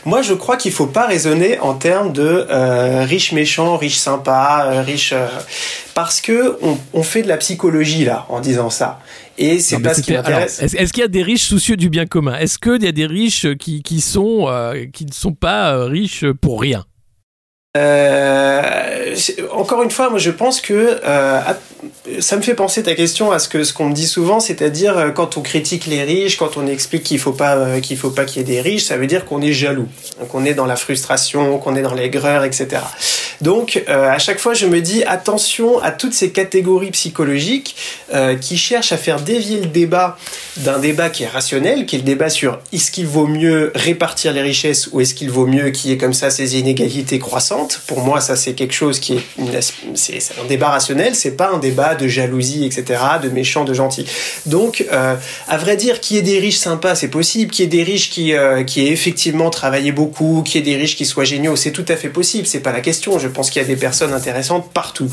Moi, 0.04 0.22
je 0.22 0.34
crois 0.34 0.56
qu'il 0.56 0.72
faut 0.72 0.86
pas 0.86 1.06
raisonner 1.06 1.58
en 1.60 1.74
termes 1.74 2.12
de 2.12 2.46
euh, 2.50 3.04
riches 3.04 3.32
méchants, 3.32 3.76
riches 3.76 3.98
sympas, 3.98 4.66
euh, 4.66 4.82
riches, 4.82 5.12
euh, 5.12 5.26
parce 5.94 6.20
que 6.20 6.58
on, 6.92 7.02
fait 7.02 7.22
de 7.22 7.28
la 7.28 7.36
psychologie 7.36 8.04
là 8.04 8.26
en 8.28 8.40
disant 8.40 8.70
ça. 8.70 9.00
Et 9.38 9.58
c'est 9.60 9.78
pas 9.80 9.94
ce 9.94 10.02
qui 10.02 10.12
m'intéresse. 10.12 10.62
Est-ce 10.62 10.92
qu'il 10.92 11.02
y 11.02 11.04
a 11.04 11.08
des 11.08 11.22
riches 11.22 11.44
soucieux 11.44 11.76
du 11.76 11.88
bien 11.88 12.06
commun? 12.06 12.36
Est-ce 12.38 12.58
qu'il 12.58 12.82
y 12.82 12.88
a 12.88 12.92
des 12.92 13.06
riches 13.06 13.46
qui, 13.58 13.82
qui 13.82 14.00
sont 14.00 14.48
qui 14.92 15.06
ne 15.06 15.12
sont 15.12 15.32
pas 15.32 15.84
riches 15.86 16.24
pour 16.40 16.60
rien? 16.60 16.84
Euh, 17.74 19.16
encore 19.50 19.82
une 19.82 19.90
fois, 19.90 20.10
moi 20.10 20.18
je 20.18 20.30
pense 20.30 20.60
que 20.60 21.00
euh, 21.04 21.40
ça 22.20 22.36
me 22.36 22.42
fait 22.42 22.54
penser 22.54 22.82
ta 22.82 22.94
question 22.94 23.32
à 23.32 23.38
ce 23.38 23.48
que 23.48 23.64
ce 23.64 23.72
qu'on 23.72 23.88
me 23.88 23.94
dit 23.94 24.06
souvent, 24.06 24.40
c'est-à-dire 24.40 24.96
euh, 24.98 25.10
quand 25.10 25.36
on 25.36 25.40
critique 25.40 25.86
les 25.86 26.02
riches, 26.02 26.36
quand 26.36 26.56
on 26.56 26.66
explique 26.66 27.02
qu'il 27.04 27.18
faut 27.18 27.32
pas 27.32 27.56
euh, 27.56 27.80
qu'il 27.80 27.96
faut 27.96 28.10
pas 28.10 28.24
qu'il 28.24 28.38
y 28.38 28.40
ait 28.40 28.54
des 28.54 28.60
riches, 28.60 28.84
ça 28.84 28.96
veut 28.96 29.06
dire 29.06 29.24
qu'on 29.24 29.42
est 29.42 29.52
jaloux, 29.52 29.88
qu'on 30.30 30.44
est 30.44 30.54
dans 30.54 30.66
la 30.66 30.76
frustration, 30.76 31.58
qu'on 31.58 31.76
est 31.76 31.82
dans 31.82 31.94
l'aigreur, 31.94 32.44
etc. 32.44 32.82
Donc 33.40 33.82
à 33.88 34.18
chaque 34.18 34.38
fois 34.38 34.54
je 34.54 34.66
me 34.66 34.80
dis 34.80 35.02
attention 35.02 35.80
à 35.80 35.90
toutes 35.90 36.14
ces 36.14 36.30
catégories 36.30 36.92
psychologiques 36.92 37.74
qui 38.40 38.56
cherchent 38.56 38.92
à 38.92 38.96
faire 38.96 39.20
dévier 39.20 39.60
le 39.60 39.66
débat 39.66 40.16
d'un 40.58 40.78
débat 40.78 41.10
qui 41.10 41.24
est 41.24 41.28
rationnel, 41.28 41.86
qui 41.86 41.96
est 41.96 41.98
le 41.98 42.04
débat 42.04 42.28
sur 42.28 42.60
est-ce 42.72 42.90
qu'il 42.90 43.06
vaut 43.06 43.26
mieux 43.26 43.72
répartir 43.74 44.32
les 44.32 44.42
richesses 44.42 44.88
ou 44.92 45.00
est-ce 45.00 45.14
qu'il 45.14 45.30
vaut 45.30 45.46
mieux 45.46 45.70
qu'il 45.70 45.90
y 45.90 45.94
ait 45.94 45.96
comme 45.96 46.12
ça 46.12 46.30
ces 46.30 46.58
inégalités 46.58 47.18
croissantes? 47.18 47.80
Pour 47.86 48.00
moi, 48.00 48.20
ça 48.20 48.36
c'est 48.36 48.52
quelque 48.52 48.74
chose 48.74 49.00
qui 49.00 49.14
est, 49.14 49.22
un 50.40 50.46
débat 50.48 50.68
rationnel, 50.68 51.14
c'est 51.14 51.36
pas 51.36 51.50
un 51.50 51.58
débat 51.58 51.94
de 51.94 52.01
jalousie, 52.08 52.64
etc., 52.64 53.00
de 53.22 53.28
méchant, 53.28 53.64
de 53.64 53.74
gentil. 53.74 54.06
Donc, 54.46 54.84
euh, 54.92 55.16
à 55.48 55.56
vrai 55.56 55.76
dire, 55.76 56.00
qu'il 56.00 56.16
y 56.16 56.18
ait 56.18 56.22
des 56.22 56.38
riches 56.38 56.58
sympas, 56.58 56.94
c'est 56.94 57.08
possible. 57.08 57.50
Qu'il 57.50 57.64
y 57.64 57.66
ait 57.66 57.70
des 57.70 57.82
riches 57.82 58.10
qui, 58.10 58.34
euh, 58.34 58.64
qui 58.64 58.86
aient 58.86 58.90
effectivement 58.90 59.50
travaillé 59.50 59.92
beaucoup, 59.92 60.42
qu'il 60.44 60.56
y 60.56 60.70
ait 60.70 60.74
des 60.74 60.80
riches 60.80 60.96
qui 60.96 61.06
soient 61.06 61.24
géniaux, 61.24 61.56
c'est 61.56 61.72
tout 61.72 61.84
à 61.88 61.96
fait 61.96 62.08
possible. 62.08 62.46
C'est 62.46 62.60
pas 62.60 62.72
la 62.72 62.80
question. 62.80 63.18
Je 63.18 63.28
pense 63.28 63.50
qu'il 63.50 63.60
y 63.62 63.64
a 63.64 63.68
des 63.68 63.76
personnes 63.76 64.12
intéressantes 64.12 64.72
partout. 64.72 65.10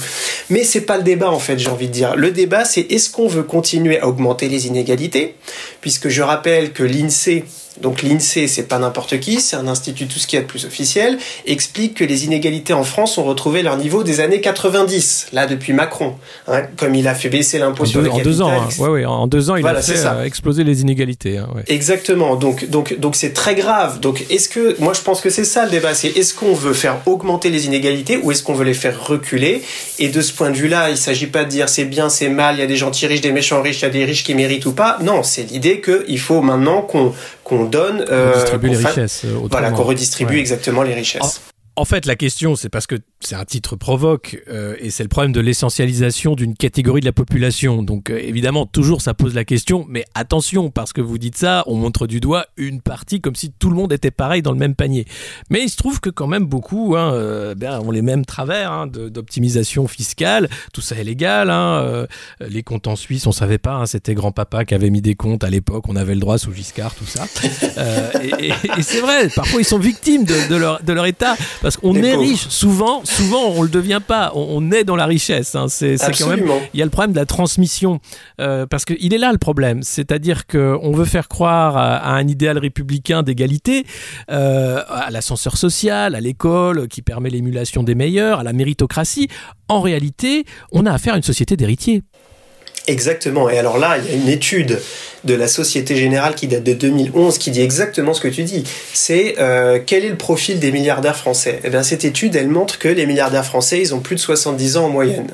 Mais 0.49 0.63
c'est 0.63 0.81
pas 0.81 0.97
le 0.97 1.03
débat 1.03 1.31
en 1.31 1.39
fait, 1.39 1.57
j'ai 1.57 1.69
envie 1.69 1.87
de 1.87 1.93
dire. 1.93 2.15
Le 2.15 2.31
débat, 2.31 2.65
c'est 2.65 2.81
est-ce 2.81 3.09
qu'on 3.09 3.27
veut 3.27 3.43
continuer 3.43 3.99
à 3.99 4.07
augmenter 4.07 4.49
les 4.49 4.67
inégalités, 4.67 5.35
puisque 5.81 6.09
je 6.09 6.21
rappelle 6.21 6.71
que 6.73 6.83
l'INSEE 6.83 7.43
donc 7.81 8.01
l'INSEE, 8.01 8.47
c'est 8.47 8.63
pas 8.63 8.79
n'importe 8.79 9.19
qui, 9.19 9.39
c'est 9.39 9.55
un 9.55 9.67
institut 9.67 10.07
tout 10.07 10.19
ce 10.19 10.27
qui 10.27 10.35
est 10.35 10.41
de 10.41 10.45
plus 10.45 10.65
officiel, 10.65 11.17
explique 11.45 11.95
que 11.95 12.03
les 12.03 12.25
inégalités 12.25 12.73
en 12.73 12.83
France 12.83 13.17
ont 13.17 13.23
retrouvé 13.23 13.63
leur 13.63 13.77
niveau 13.77 14.03
des 14.03 14.19
années 14.19 14.41
90, 14.41 15.27
là 15.33 15.47
depuis 15.47 15.73
Macron, 15.73 16.15
hein, 16.47 16.63
comme 16.77 16.95
il 16.95 17.07
a 17.07 17.15
fait 17.15 17.29
baisser 17.29 17.59
l'impôt 17.59 17.85
sur 17.85 18.01
le 18.01 18.09
capital. 18.09 18.27
En 18.27 18.29
deux 18.29 18.41
ans, 18.41 18.51
hein. 18.51 18.67
ouais, 18.79 18.89
ouais, 18.89 19.05
en 19.05 19.27
deux 19.27 19.49
ans, 19.49 19.55
il 19.55 19.65
a 19.65 19.81
fait 19.81 20.05
euh, 20.05 20.23
exploser 20.23 20.63
les 20.63 20.81
inégalités. 20.81 21.37
Hein, 21.37 21.47
Exactement. 21.67 22.35
Donc, 22.35 22.69
donc, 22.69 22.99
donc 22.99 23.15
c'est 23.15 23.33
très 23.33 23.55
grave. 23.55 23.99
Donc, 23.99 24.25
est-ce 24.29 24.49
que, 24.49 24.79
moi, 24.79 24.93
je 24.93 25.01
pense 25.01 25.21
que 25.21 25.29
c'est 25.29 25.45
ça 25.45 25.65
le 25.65 25.71
débat, 25.71 25.93
c'est 25.93 26.09
est-ce 26.09 26.33
qu'on 26.33 26.53
veut 26.53 26.73
faire 26.73 26.97
augmenter 27.05 27.49
les 27.49 27.65
inégalités 27.65 28.17
ou 28.17 28.31
est-ce 28.31 28.43
qu'on 28.43 28.53
veut 28.53 28.65
les 28.65 28.73
faire 28.73 29.05
reculer? 29.05 29.61
Et 29.99 30.09
de 30.09 30.21
ce 30.21 30.33
point 30.33 30.49
de 30.49 30.55
vue-là, 30.55 30.89
il 30.89 30.97
s'agit 30.97 31.27
pas 31.27 31.43
de 31.43 31.49
dire 31.49 31.69
c'est 31.69 31.85
bien, 31.85 32.09
c'est 32.09 32.29
mal, 32.29 32.55
il 32.55 32.59
y 32.59 32.63
a 32.63 32.67
des 32.67 32.75
gentils 32.75 33.07
riches, 33.07 33.21
des 33.21 33.31
méchants 33.31 33.61
riches, 33.61 33.79
il 33.79 33.83
y 33.83 33.85
a 33.85 33.89
des 33.89 34.05
riches 34.05 34.23
qui 34.23 34.35
méritent 34.35 34.65
ou 34.65 34.73
pas. 34.73 34.97
Non, 35.01 35.23
c'est 35.23 35.43
l'idée 35.43 35.81
qu'il 35.81 36.19
faut 36.19 36.41
maintenant 36.41 36.81
qu'on 36.81 37.13
qu'on 37.49 37.65
donne, 37.65 38.05
euh, 38.09 38.45
les 38.61 38.75
richesses, 38.77 39.25
voilà, 39.49 39.71
qu'on 39.71 39.83
redistribue 39.83 40.37
exactement 40.37 40.83
les 40.83 40.93
richesses. 40.93 41.41
En 41.75 41.85
fait, 41.85 42.05
la 42.05 42.15
question, 42.15 42.55
c'est 42.55 42.69
parce 42.69 42.87
que 42.87 42.95
c'est 43.21 43.35
un 43.35 43.45
titre 43.45 43.75
provoque 43.75 44.41
euh, 44.49 44.75
et 44.79 44.89
c'est 44.89 45.03
le 45.03 45.09
problème 45.09 45.31
de 45.31 45.39
l'essentialisation 45.39 46.35
d'une 46.35 46.55
catégorie 46.55 46.99
de 47.01 47.05
la 47.05 47.13
population. 47.13 47.83
Donc 47.83 48.09
euh, 48.09 48.17
évidemment, 48.17 48.65
toujours 48.65 49.01
ça 49.01 49.13
pose 49.13 49.33
la 49.33 49.45
question, 49.45 49.85
mais 49.87 50.05
attention, 50.13 50.71
parce 50.71 50.93
que 50.93 51.01
vous 51.01 51.17
dites 51.17 51.37
ça, 51.37 51.63
on 51.67 51.75
montre 51.75 52.07
du 52.07 52.19
doigt 52.19 52.47
une 52.57 52.81
partie 52.81 53.21
comme 53.21 53.35
si 53.35 53.51
tout 53.51 53.69
le 53.69 53.75
monde 53.75 53.93
était 53.93 54.11
pareil 54.11 54.41
dans 54.41 54.51
le 54.51 54.57
même 54.57 54.75
panier. 54.75 55.05
Mais 55.49 55.63
il 55.63 55.69
se 55.69 55.77
trouve 55.77 55.99
que 55.99 56.09
quand 56.09 56.27
même 56.27 56.45
beaucoup 56.45 56.95
hein, 56.97 57.13
euh, 57.13 57.55
ben, 57.55 57.79
ont 57.79 57.91
les 57.91 58.01
mêmes 58.01 58.25
travers 58.25 58.71
hein, 58.71 58.87
d'optimisation 58.87 59.87
fiscale, 59.87 60.49
tout 60.73 60.81
ça 60.81 60.95
est 60.95 61.03
légal. 61.03 61.49
Hein, 61.49 62.07
les 62.41 62.63
comptes 62.63 62.87
en 62.87 62.95
Suisse, 62.95 63.25
on 63.27 63.31
savait 63.31 63.57
pas, 63.57 63.75
hein, 63.75 63.85
c'était 63.85 64.15
grand-papa 64.15 64.65
qui 64.65 64.73
avait 64.73 64.89
mis 64.89 65.01
des 65.01 65.15
comptes 65.15 65.43
à 65.43 65.49
l'époque, 65.49 65.85
on 65.87 65.95
avait 65.95 66.13
le 66.13 66.19
droit 66.19 66.37
sous 66.37 66.53
Giscard, 66.53 66.93
tout 66.95 67.05
ça. 67.05 67.25
et, 68.21 68.47
et, 68.47 68.53
et 68.77 68.81
c'est 68.81 69.01
vrai, 69.01 69.29
parfois 69.29 69.61
ils 69.61 69.65
sont 69.65 69.79
victimes 69.79 70.25
de, 70.25 70.55
leur, 70.55 70.83
de 70.83 70.93
leur 70.93 71.05
état. 71.05 71.35
Qu'on 71.77 71.95
est 71.95 72.15
riche, 72.15 72.47
souvent, 72.49 73.01
souvent 73.03 73.49
on 73.55 73.61
le 73.61 73.69
devient 73.69 74.01
pas. 74.05 74.31
On, 74.35 74.71
est 74.71 74.83
dans 74.83 74.95
la 74.95 75.05
richesse. 75.05 75.55
Hein. 75.55 75.67
C'est 75.67 75.97
quand 76.17 76.27
même. 76.27 76.45
Il 76.73 76.79
y 76.79 76.81
a 76.81 76.85
le 76.85 76.91
problème 76.91 77.11
de 77.11 77.17
la 77.17 77.25
transmission 77.25 77.99
euh, 78.39 78.65
parce 78.65 78.85
qu'il 78.85 79.13
est 79.13 79.17
là 79.17 79.31
le 79.31 79.37
problème. 79.37 79.83
C'est-à-dire 79.83 80.47
qu'on 80.47 80.91
veut 80.91 81.05
faire 81.05 81.27
croire 81.27 81.77
à, 81.77 82.15
un 82.15 82.27
idéal 82.27 82.57
républicain 82.57 83.23
d'égalité, 83.23 83.85
euh, 84.31 84.83
à 84.87 85.09
l'ascenseur 85.11 85.57
social, 85.57 86.15
à 86.15 86.19
l'école 86.19 86.87
qui 86.87 87.01
permet 87.01 87.29
l'émulation 87.29 87.83
des 87.83 87.95
meilleurs, 87.95 88.39
à 88.39 88.43
la 88.43 88.53
méritocratie. 88.53 89.27
En 89.67 89.81
réalité, 89.81 90.45
on 90.71 90.85
a 90.85 90.91
affaire 90.91 91.13
à 91.13 91.17
une 91.17 91.23
société 91.23 91.55
d'héritiers. 91.55 92.03
Exactement. 92.89 93.49
Et 93.49 93.59
alors 93.59 93.77
là, 93.77 93.97
il 93.99 94.09
y 94.09 94.13
a 94.13 94.17
une 94.19 94.29
étude 94.29 94.79
de 95.23 95.35
la 95.35 95.47
Société 95.47 95.95
Générale 95.95 96.33
qui 96.33 96.47
date 96.47 96.63
de 96.63 96.73
2011 96.73 97.37
qui 97.37 97.51
dit 97.51 97.61
exactement 97.61 98.15
ce 98.15 98.21
que 98.21 98.27
tu 98.27 98.41
dis. 98.41 98.63
C'est 98.93 99.35
euh, 99.37 99.77
quel 99.85 100.05
est 100.05 100.09
le 100.09 100.15
profil 100.15 100.59
des 100.59 100.71
milliardaires 100.71 101.15
français? 101.15 101.59
Eh 101.63 101.69
bien 101.69 101.83
cette 101.83 102.03
étude, 102.03 102.35
elle 102.35 102.47
montre 102.47 102.79
que 102.79 102.87
les 102.87 103.05
milliardaires 103.05 103.45
français, 103.45 103.79
ils 103.79 103.93
ont 103.93 103.99
plus 103.99 104.15
de 104.15 104.21
70 104.21 104.77
ans 104.77 104.85
en 104.85 104.89
moyenne. 104.89 105.27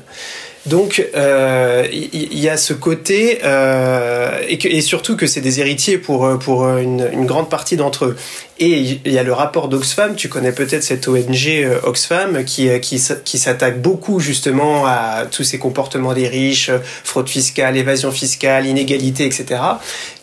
Donc 0.65 0.97
il 0.97 1.05
euh, 1.15 1.87
y, 1.91 2.49
a 2.49 2.57
ce 2.57 2.73
côté 2.73 3.39
euh, 3.43 4.41
et, 4.49 4.81
surtout 4.81 5.15
que 5.15 5.27
c'est 5.27 5.39
des 5.39 5.59
héritiers 5.59 5.99
pour 5.99 6.39
pour 6.39 6.67
une 6.67 7.25
grande 7.25 7.49
partie 7.49 7.77
d'entre 7.77 8.05
eux. 8.05 8.15
Et 8.57 8.99
il 9.03 9.11
y 9.11 9.19
a 9.19 9.23
le 9.23 9.33
rapport 9.33 9.67
d'Oxfam, 9.67 10.15
tu 10.15 10.29
connais 10.29 10.53
peut-être 10.53 10.81
cette 10.81 11.09
ONG 11.09 11.47
euh, 11.47 11.77
Oxfam 11.83 12.45
qui, 12.45 12.69
euh, 12.69 12.79
qui, 12.79 13.03
qui 13.25 13.37
s'attaque 13.37 13.81
beaucoup 13.81 14.21
justement 14.21 14.85
à 14.85 15.25
tous 15.29 15.43
ces 15.43 15.59
comportements 15.59 16.13
des 16.13 16.29
riches, 16.29 16.69
euh, 16.69 16.79
fraude 17.03 17.27
fiscale, 17.27 17.75
évasion 17.75 18.11
fiscale, 18.11 18.65
inégalité, 18.65 19.25
etc., 19.25 19.59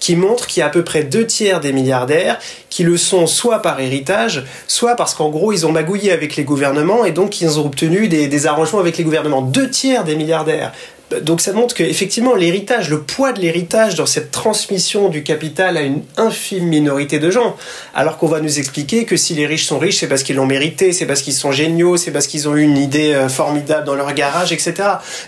qui 0.01 0.17
montre 0.17 0.47
qu'il 0.47 0.61
y 0.61 0.63
a 0.63 0.69
à 0.69 0.71
peu 0.71 0.83
près 0.83 1.05
deux 1.05 1.27
tiers 1.27 1.61
des 1.61 1.75
milliardaires 1.75 2.39
qui 2.71 2.85
le 2.85 2.97
sont 2.97 3.27
soit 3.27 3.61
par 3.61 3.79
héritage, 3.81 4.45
soit 4.67 4.97
parce 4.97 5.13
qu'en 5.13 5.29
gros 5.29 5.53
ils 5.53 5.67
ont 5.67 5.73
magouillé 5.73 6.11
avec 6.11 6.37
les 6.37 6.45
gouvernements 6.45 7.05
et 7.05 7.13
donc 7.13 7.43
ils 7.43 7.61
ont 7.61 7.67
obtenu 7.67 8.09
des, 8.09 8.29
des 8.29 8.47
arrangements 8.47 8.81
avec 8.81 8.97
les 8.97 9.05
gouvernements. 9.05 9.43
Deux 9.43 9.69
tiers 9.69 10.05
des 10.05 10.17
milliardaires 10.17 10.73
donc 11.21 11.41
ça 11.41 11.53
montre 11.53 11.75
qu'effectivement 11.75 12.35
l'héritage, 12.35 12.89
le 12.89 13.03
poids 13.03 13.33
de 13.33 13.41
l'héritage 13.41 13.95
dans 13.95 14.07
cette 14.07 14.31
transmission 14.31 15.09
du 15.09 15.23
capital 15.23 15.77
à 15.77 15.83
une 15.83 16.03
infime 16.17 16.65
minorité 16.65 17.19
de 17.19 17.31
gens, 17.31 17.57
alors 17.95 18.17
qu'on 18.19 18.27
va 18.27 18.41
nous 18.41 18.59
expliquer 18.59 19.05
que 19.05 19.17
si 19.17 19.35
les 19.35 19.47
riches 19.47 19.67
sont 19.67 19.79
riches, 19.79 19.99
c'est 20.01 20.09
parce 20.09 20.23
qu'ils 20.23 20.37
l'ont 20.37 20.47
mérité, 20.47 20.93
c'est 20.93 21.07
parce 21.07 21.23
qu'ils 21.23 21.35
sont 21.35 21.53
géniaux, 21.53 21.97
c'est 21.97 22.11
parce 22.11 22.27
qu'ils 22.27 22.49
ont 22.49 22.57
eu 22.57 22.63
une 22.63 22.79
idée 22.79 23.13
euh, 23.13 23.29
formidable 23.29 23.87
dans 23.87 23.95
leur 23.95 24.13
garage, 24.15 24.53
etc. 24.53 24.75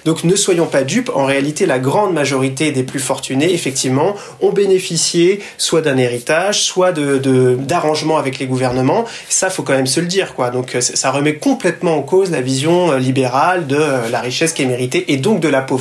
Donc 0.05 0.25
ne 0.25 0.37
soyons 0.37 0.67
pas 0.67 0.83
dupes, 0.83 1.11
en 1.15 1.27
réalité 1.27 1.67
la 1.67 1.79
grande 1.79 2.13
majorité 2.13 2.73
des 2.73 2.83
plus 2.83 3.01
fortunés, 3.01 3.53
effectivement, 3.53 4.15
ont 4.41 4.53
bénéficié 4.53 5.41
soit 5.59 5.81
d'un 5.81 5.99
héritage, 5.99 6.63
soit 6.63 6.93
d'arrangements 6.93 8.19
avec 8.19 8.39
les 8.39 8.47
gouvernements. 8.47 9.05
Ça, 9.29 9.51
faut 9.51 9.63
quand 9.63 9.75
même 9.75 9.87
se 9.87 10.01
le 10.01 10.07
dire, 10.07 10.35
quoi. 10.35 10.51
Donc 10.51 10.77
ça 10.81 11.11
remet 11.11 11.37
complètement 11.37 11.97
en 11.97 12.03
cause 12.03 12.31
la 12.31 12.41
vision 12.41 12.93
euh, 12.93 12.99
libérale 12.99 13.67
de 13.67 13.77
euh, 13.77 14.09
la 14.11 14.21
richesse 14.21 14.53
qui 14.53 14.63
est 14.63 14.67
méritée 14.67 15.13
et 15.13 15.17
donc 15.17 15.41
de 15.41 15.49
la 15.49 15.61
pauvreté 15.61 15.74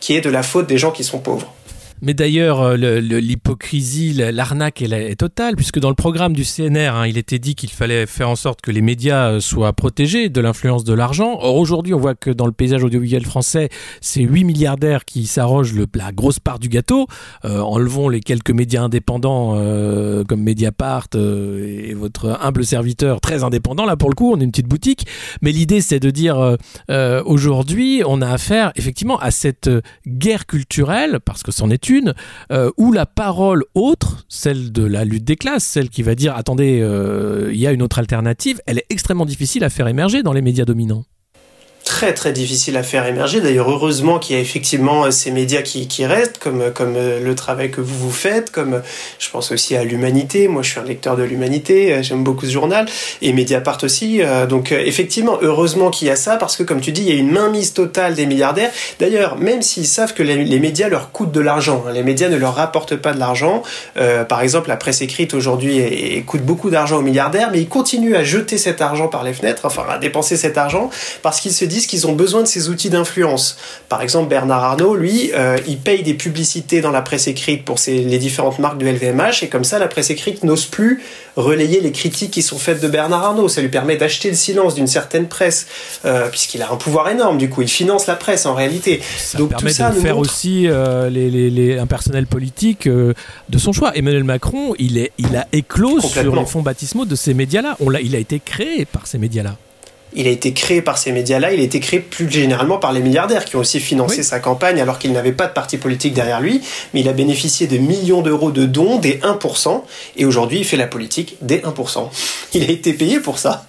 qui 0.00 0.16
est 0.16 0.20
de 0.20 0.30
la 0.30 0.42
faute 0.42 0.66
des 0.66 0.78
gens 0.78 0.90
qui 0.90 1.04
sont 1.04 1.18
pauvres. 1.18 1.52
Mais 2.04 2.14
d'ailleurs, 2.14 2.60
euh, 2.60 2.76
l'hypocrisie, 2.76 4.12
l'arnaque 4.12 4.82
est, 4.82 5.14
totale, 5.14 5.54
puisque 5.54 5.78
dans 5.78 5.88
le 5.88 5.94
programme 5.94 6.32
du 6.32 6.42
CNR, 6.42 6.96
hein, 6.96 7.06
il 7.06 7.16
était 7.16 7.38
dit 7.38 7.54
qu'il 7.54 7.70
fallait 7.70 8.06
faire 8.06 8.28
en 8.28 8.34
sorte 8.34 8.60
que 8.60 8.72
les 8.72 8.80
médias 8.80 9.30
euh, 9.30 9.40
soient 9.40 9.72
protégés 9.72 10.28
de 10.28 10.40
l'influence 10.40 10.82
de 10.82 10.94
l'argent. 10.94 11.38
Or, 11.40 11.54
aujourd'hui, 11.54 11.94
on 11.94 12.00
voit 12.00 12.16
que 12.16 12.30
dans 12.30 12.46
le 12.46 12.52
paysage 12.52 12.82
audiovisuel 12.82 13.24
français, 13.24 13.68
c'est 14.00 14.22
8 14.22 14.42
milliardaires 14.42 15.04
qui 15.04 15.26
s'arrogent 15.26 15.74
la 15.94 16.10
grosse 16.10 16.40
part 16.40 16.58
du 16.58 16.68
gâteau. 16.68 17.06
Euh, 17.44 17.60
enlevons 17.60 18.08
les 18.08 18.18
quelques 18.18 18.50
médias 18.50 18.82
indépendants 18.82 19.52
comme 20.28 20.42
Mediapart 20.42 21.08
et 21.14 21.94
votre 21.94 22.38
humble 22.40 22.64
serviteur, 22.64 23.20
très 23.20 23.44
indépendant, 23.44 23.84
là 23.84 23.96
pour 23.96 24.08
le 24.08 24.14
coup, 24.14 24.32
on 24.32 24.40
est 24.40 24.44
une 24.44 24.50
petite 24.50 24.66
boutique. 24.66 25.06
Mais 25.40 25.52
l'idée, 25.52 25.80
c'est 25.80 26.00
de 26.00 26.10
dire, 26.10 26.56
aujourd'hui, 27.24 28.02
on 28.04 28.20
a 28.22 28.28
affaire 28.28 28.72
effectivement 28.74 29.18
à 29.18 29.30
cette 29.30 29.70
guerre 30.06 30.46
culturelle, 30.46 31.20
parce 31.24 31.42
que 31.42 31.52
c'en 31.52 31.70
est 31.70 31.88
une 31.88 31.91
euh, 32.50 32.70
où 32.76 32.92
la 32.92 33.06
parole 33.06 33.64
autre, 33.74 34.24
celle 34.28 34.72
de 34.72 34.84
la 34.84 35.04
lutte 35.04 35.24
des 35.24 35.36
classes, 35.36 35.64
celle 35.64 35.88
qui 35.88 36.02
va 36.02 36.14
dire 36.14 36.34
attendez, 36.36 36.80
euh, 36.80 37.50
il 37.52 37.58
y 37.58 37.66
a 37.66 37.72
une 37.72 37.82
autre 37.82 37.98
alternative, 37.98 38.60
elle 38.66 38.78
est 38.78 38.86
extrêmement 38.90 39.26
difficile 39.26 39.64
à 39.64 39.70
faire 39.70 39.88
émerger 39.88 40.22
dans 40.22 40.32
les 40.32 40.42
médias 40.42 40.64
dominants 40.64 41.04
très 42.02 42.14
très 42.14 42.32
difficile 42.32 42.76
à 42.76 42.82
faire 42.82 43.06
émerger. 43.06 43.40
D'ailleurs, 43.40 43.70
heureusement 43.70 44.18
qu'il 44.18 44.34
y 44.34 44.38
a 44.40 44.42
effectivement 44.42 45.04
euh, 45.04 45.12
ces 45.12 45.30
médias 45.30 45.62
qui, 45.62 45.86
qui 45.86 46.04
restent, 46.04 46.38
comme, 46.38 46.72
comme 46.74 46.96
euh, 46.96 47.20
le 47.20 47.34
travail 47.36 47.70
que 47.70 47.80
vous 47.80 47.96
vous 47.96 48.10
faites, 48.10 48.50
comme 48.50 48.74
euh, 48.74 48.80
je 49.20 49.30
pense 49.30 49.52
aussi 49.52 49.76
à 49.76 49.84
l'Humanité. 49.84 50.48
Moi, 50.48 50.62
je 50.62 50.70
suis 50.70 50.80
un 50.80 50.84
lecteur 50.84 51.16
de 51.16 51.22
l'Humanité, 51.22 52.02
j'aime 52.02 52.24
beaucoup 52.24 52.44
ce 52.44 52.50
journal, 52.50 52.86
et 53.20 53.32
Mediapart 53.32 53.78
aussi. 53.84 54.20
Donc, 54.48 54.72
effectivement, 54.72 55.38
heureusement 55.42 55.90
qu'il 55.90 56.08
y 56.08 56.10
a 56.10 56.16
ça, 56.16 56.36
parce 56.36 56.56
que 56.56 56.64
comme 56.64 56.80
tu 56.80 56.90
dis, 56.90 57.02
il 57.02 57.08
y 57.08 57.12
a 57.12 57.14
une 57.14 57.30
mainmise 57.30 57.72
totale 57.72 58.16
des 58.16 58.26
milliardaires. 58.26 58.72
D'ailleurs, 58.98 59.38
même 59.38 59.62
s'ils 59.62 59.86
savent 59.86 60.12
que 60.12 60.24
les, 60.24 60.58
médias 60.58 60.88
leur 60.88 61.12
coûtent 61.12 61.30
de 61.30 61.40
l'argent, 61.40 61.84
hein, 61.86 61.92
les 61.92 62.02
médias 62.02 62.28
ne 62.28 62.36
leur 62.36 62.56
rapportent 62.56 62.96
pas 62.96 63.12
de 63.12 63.20
l'argent. 63.20 63.62
par 64.28 64.42
exemple, 64.42 64.70
la 64.70 64.76
presse 64.76 65.02
écrite 65.02 65.34
aujourd'hui 65.34 66.24
coûte 66.26 66.42
beaucoup 66.42 66.70
d'argent 66.70 66.96
aux 66.98 67.02
milliardaires, 67.02 67.50
mais 67.52 67.60
ils 67.60 67.68
continuent 67.68 68.16
à 68.16 68.24
jeter 68.24 68.58
cet 68.58 68.80
argent 68.80 69.06
par 69.06 69.22
les 69.22 69.34
fenêtres, 69.34 69.66
enfin 69.66 69.84
à 69.88 69.98
dépenser 69.98 70.36
cet 70.36 70.58
argent, 70.58 70.90
parce 71.22 71.40
qu'ils 71.40 71.52
se 71.52 71.64
disent 71.64 71.86
qu'ils 71.92 72.06
ont 72.06 72.14
besoin 72.14 72.40
de 72.40 72.46
ces 72.46 72.70
outils 72.70 72.88
d'influence. 72.88 73.58
Par 73.90 74.00
exemple, 74.00 74.30
Bernard 74.30 74.64
Arnault, 74.64 74.94
lui, 74.94 75.30
euh, 75.34 75.58
il 75.68 75.76
paye 75.76 76.02
des 76.02 76.14
publicités 76.14 76.80
dans 76.80 76.90
la 76.90 77.02
presse 77.02 77.26
écrite 77.26 77.66
pour 77.66 77.76
les 77.86 78.18
différentes 78.18 78.58
marques 78.58 78.78
de 78.78 78.86
LVMH, 78.86 79.42
et 79.42 79.48
comme 79.48 79.62
ça, 79.62 79.78
la 79.78 79.88
presse 79.88 80.08
écrite 80.08 80.42
n'ose 80.42 80.64
plus 80.64 81.02
relayer 81.36 81.82
les 81.82 81.92
critiques 81.92 82.30
qui 82.30 82.40
sont 82.40 82.56
faites 82.56 82.80
de 82.80 82.88
Bernard 82.88 83.24
Arnault. 83.24 83.48
Ça 83.48 83.60
lui 83.60 83.68
permet 83.68 83.98
d'acheter 83.98 84.30
le 84.30 84.36
silence 84.36 84.74
d'une 84.74 84.86
certaine 84.86 85.28
presse, 85.28 85.66
euh, 86.06 86.30
puisqu'il 86.30 86.62
a 86.62 86.72
un 86.72 86.76
pouvoir 86.76 87.10
énorme, 87.10 87.36
du 87.36 87.50
coup, 87.50 87.60
il 87.60 87.68
finance 87.68 88.06
la 88.06 88.16
presse 88.16 88.46
en 88.46 88.54
réalité. 88.54 89.02
Ça 89.18 89.36
Donc, 89.36 89.50
permet 89.50 89.70
tout 89.70 89.76
ça 89.76 89.90
de 89.90 90.00
faire 90.00 90.16
aussi 90.16 90.66
euh, 90.68 91.10
les, 91.10 91.78
un 91.78 91.86
personnel 91.86 92.26
politique 92.26 92.88
de 92.88 93.14
son 93.58 93.74
choix. 93.74 93.94
Emmanuel 93.94 94.24
Macron, 94.24 94.74
il, 94.78 94.96
est, 94.96 95.12
il 95.18 95.36
a 95.36 95.46
éclos 95.52 96.00
sur 96.00 96.22
les 96.22 96.46
fonds 96.46 96.62
baptismaux 96.62 97.04
de 97.04 97.16
ces 97.16 97.34
médias-là. 97.34 97.76
Il 98.02 98.16
a 98.16 98.18
été 98.18 98.40
créé 98.40 98.86
par 98.86 99.06
ces 99.06 99.18
médias-là 99.18 99.58
il 100.14 100.26
a 100.26 100.30
été 100.30 100.52
créé 100.52 100.82
par 100.82 100.98
ces 100.98 101.12
médias-là, 101.12 101.52
il 101.52 101.60
a 101.60 101.62
été 101.62 101.80
créé 101.80 102.00
plus 102.00 102.30
généralement 102.30 102.78
par 102.78 102.92
les 102.92 103.00
milliardaires 103.00 103.44
qui 103.44 103.56
ont 103.56 103.60
aussi 103.60 103.80
financé 103.80 104.22
sa 104.22 104.40
campagne 104.40 104.80
alors 104.80 104.98
qu'il 104.98 105.12
n'avait 105.12 105.32
pas 105.32 105.46
de 105.46 105.52
parti 105.52 105.78
politique 105.78 106.14
derrière 106.14 106.40
lui, 106.40 106.60
mais 106.94 107.00
il 107.00 107.08
a 107.08 107.12
bénéficié 107.12 107.66
de 107.66 107.78
millions 107.78 108.22
d'euros 108.22 108.50
de 108.50 108.66
dons, 108.66 108.98
des 108.98 109.18
1%, 109.18 109.82
et 110.16 110.24
aujourd'hui 110.24 110.58
il 110.58 110.64
fait 110.64 110.76
la 110.76 110.86
politique 110.86 111.36
des 111.40 111.58
1%. 111.58 112.08
Il 112.54 112.62
a 112.62 112.70
été 112.70 112.92
payé 112.92 113.20
pour 113.20 113.38
ça. 113.38 113.66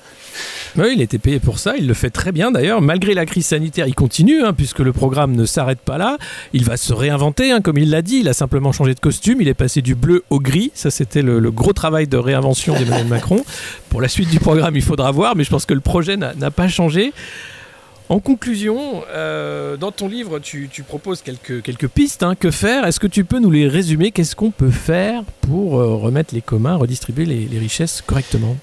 Oui, 0.76 0.94
il 0.96 1.02
a 1.02 1.04
été 1.04 1.20
payé 1.20 1.40
pour 1.40 1.60
ça, 1.60 1.76
il 1.78 1.88
le 1.88 1.94
fait 1.94 2.10
très 2.10 2.32
bien 2.32 2.50
d'ailleurs. 2.50 2.82
Malgré 2.82 3.14
la 3.14 3.28
crise 3.28 3.46
sanitaire, 3.46 3.88
il 3.88 3.94
continue, 3.94 4.44
hein, 4.44 4.54
puisque 4.54 4.80
le 4.80 4.92
programme 4.92 5.36
ne 5.36 5.46
s'arrête 5.46 5.80
pas 5.80 6.00
là. 6.00 6.18
Il 6.52 6.66
va 6.66 6.78
se 6.78 6.94
réinventer, 6.94 7.52
hein, 7.52 7.62
comme 7.62 7.78
il 7.78 7.92
l'a 7.92 8.02
dit. 8.02 8.18
Il 8.22 8.28
a 8.28 8.34
simplement 8.34 8.72
changé 8.72 8.96
de 8.96 9.00
costume, 9.00 9.40
il 9.40 9.48
est 9.48 9.54
passé 9.54 9.84
du 9.84 9.94
bleu 9.94 10.24
au 10.32 10.40
gris. 10.40 10.72
Ça, 10.74 10.90
c'était 10.90 11.22
le, 11.22 11.40
gros 11.52 11.74
travail 11.74 12.08
de 12.08 12.18
réinvention 12.18 12.74
d'Emmanuel 12.74 13.08
Macron. 13.08 13.44
Pour 13.90 14.02
la 14.02 14.08
suite 14.08 14.30
du 14.30 14.40
programme, 14.40 14.76
il 14.76 14.82
faudra 14.82 15.12
voir, 15.12 15.36
mais 15.36 15.44
je 15.44 15.52
pense 15.52 15.68
que 15.68 15.76
le 15.76 15.80
projet 15.80 16.18
n'a 16.18 16.52
pas 16.52 16.68
changé. 16.68 17.14
En 18.10 18.20
conclusion, 18.20 19.04
euh, 19.12 19.78
dans 19.78 19.92
ton 19.92 20.08
livre, 20.08 20.40
tu, 20.40 20.70
proposes 20.88 21.22
quelques, 21.22 21.62
quelques 21.62 21.88
pistes. 21.88 22.24
Hein. 22.24 22.34
Que 22.34 22.50
faire? 22.50 22.86
Est-ce 22.86 23.00
que 23.00 23.08
tu 23.08 23.26
peux 23.26 23.40
nous 23.40 23.52
les 23.52 23.68
résumer? 23.68 24.12
Qu'est-ce 24.12 24.36
qu'on 24.36 24.52
peut 24.52 24.72
faire 24.72 25.24
pour 25.42 25.80
euh, 25.80 25.96
remettre 25.96 26.34
les 26.34 26.42
communs, 26.42 26.76
redistribuer 26.76 27.26
les 27.26 27.60
richesses 27.60 28.02
correctement? 28.02 28.58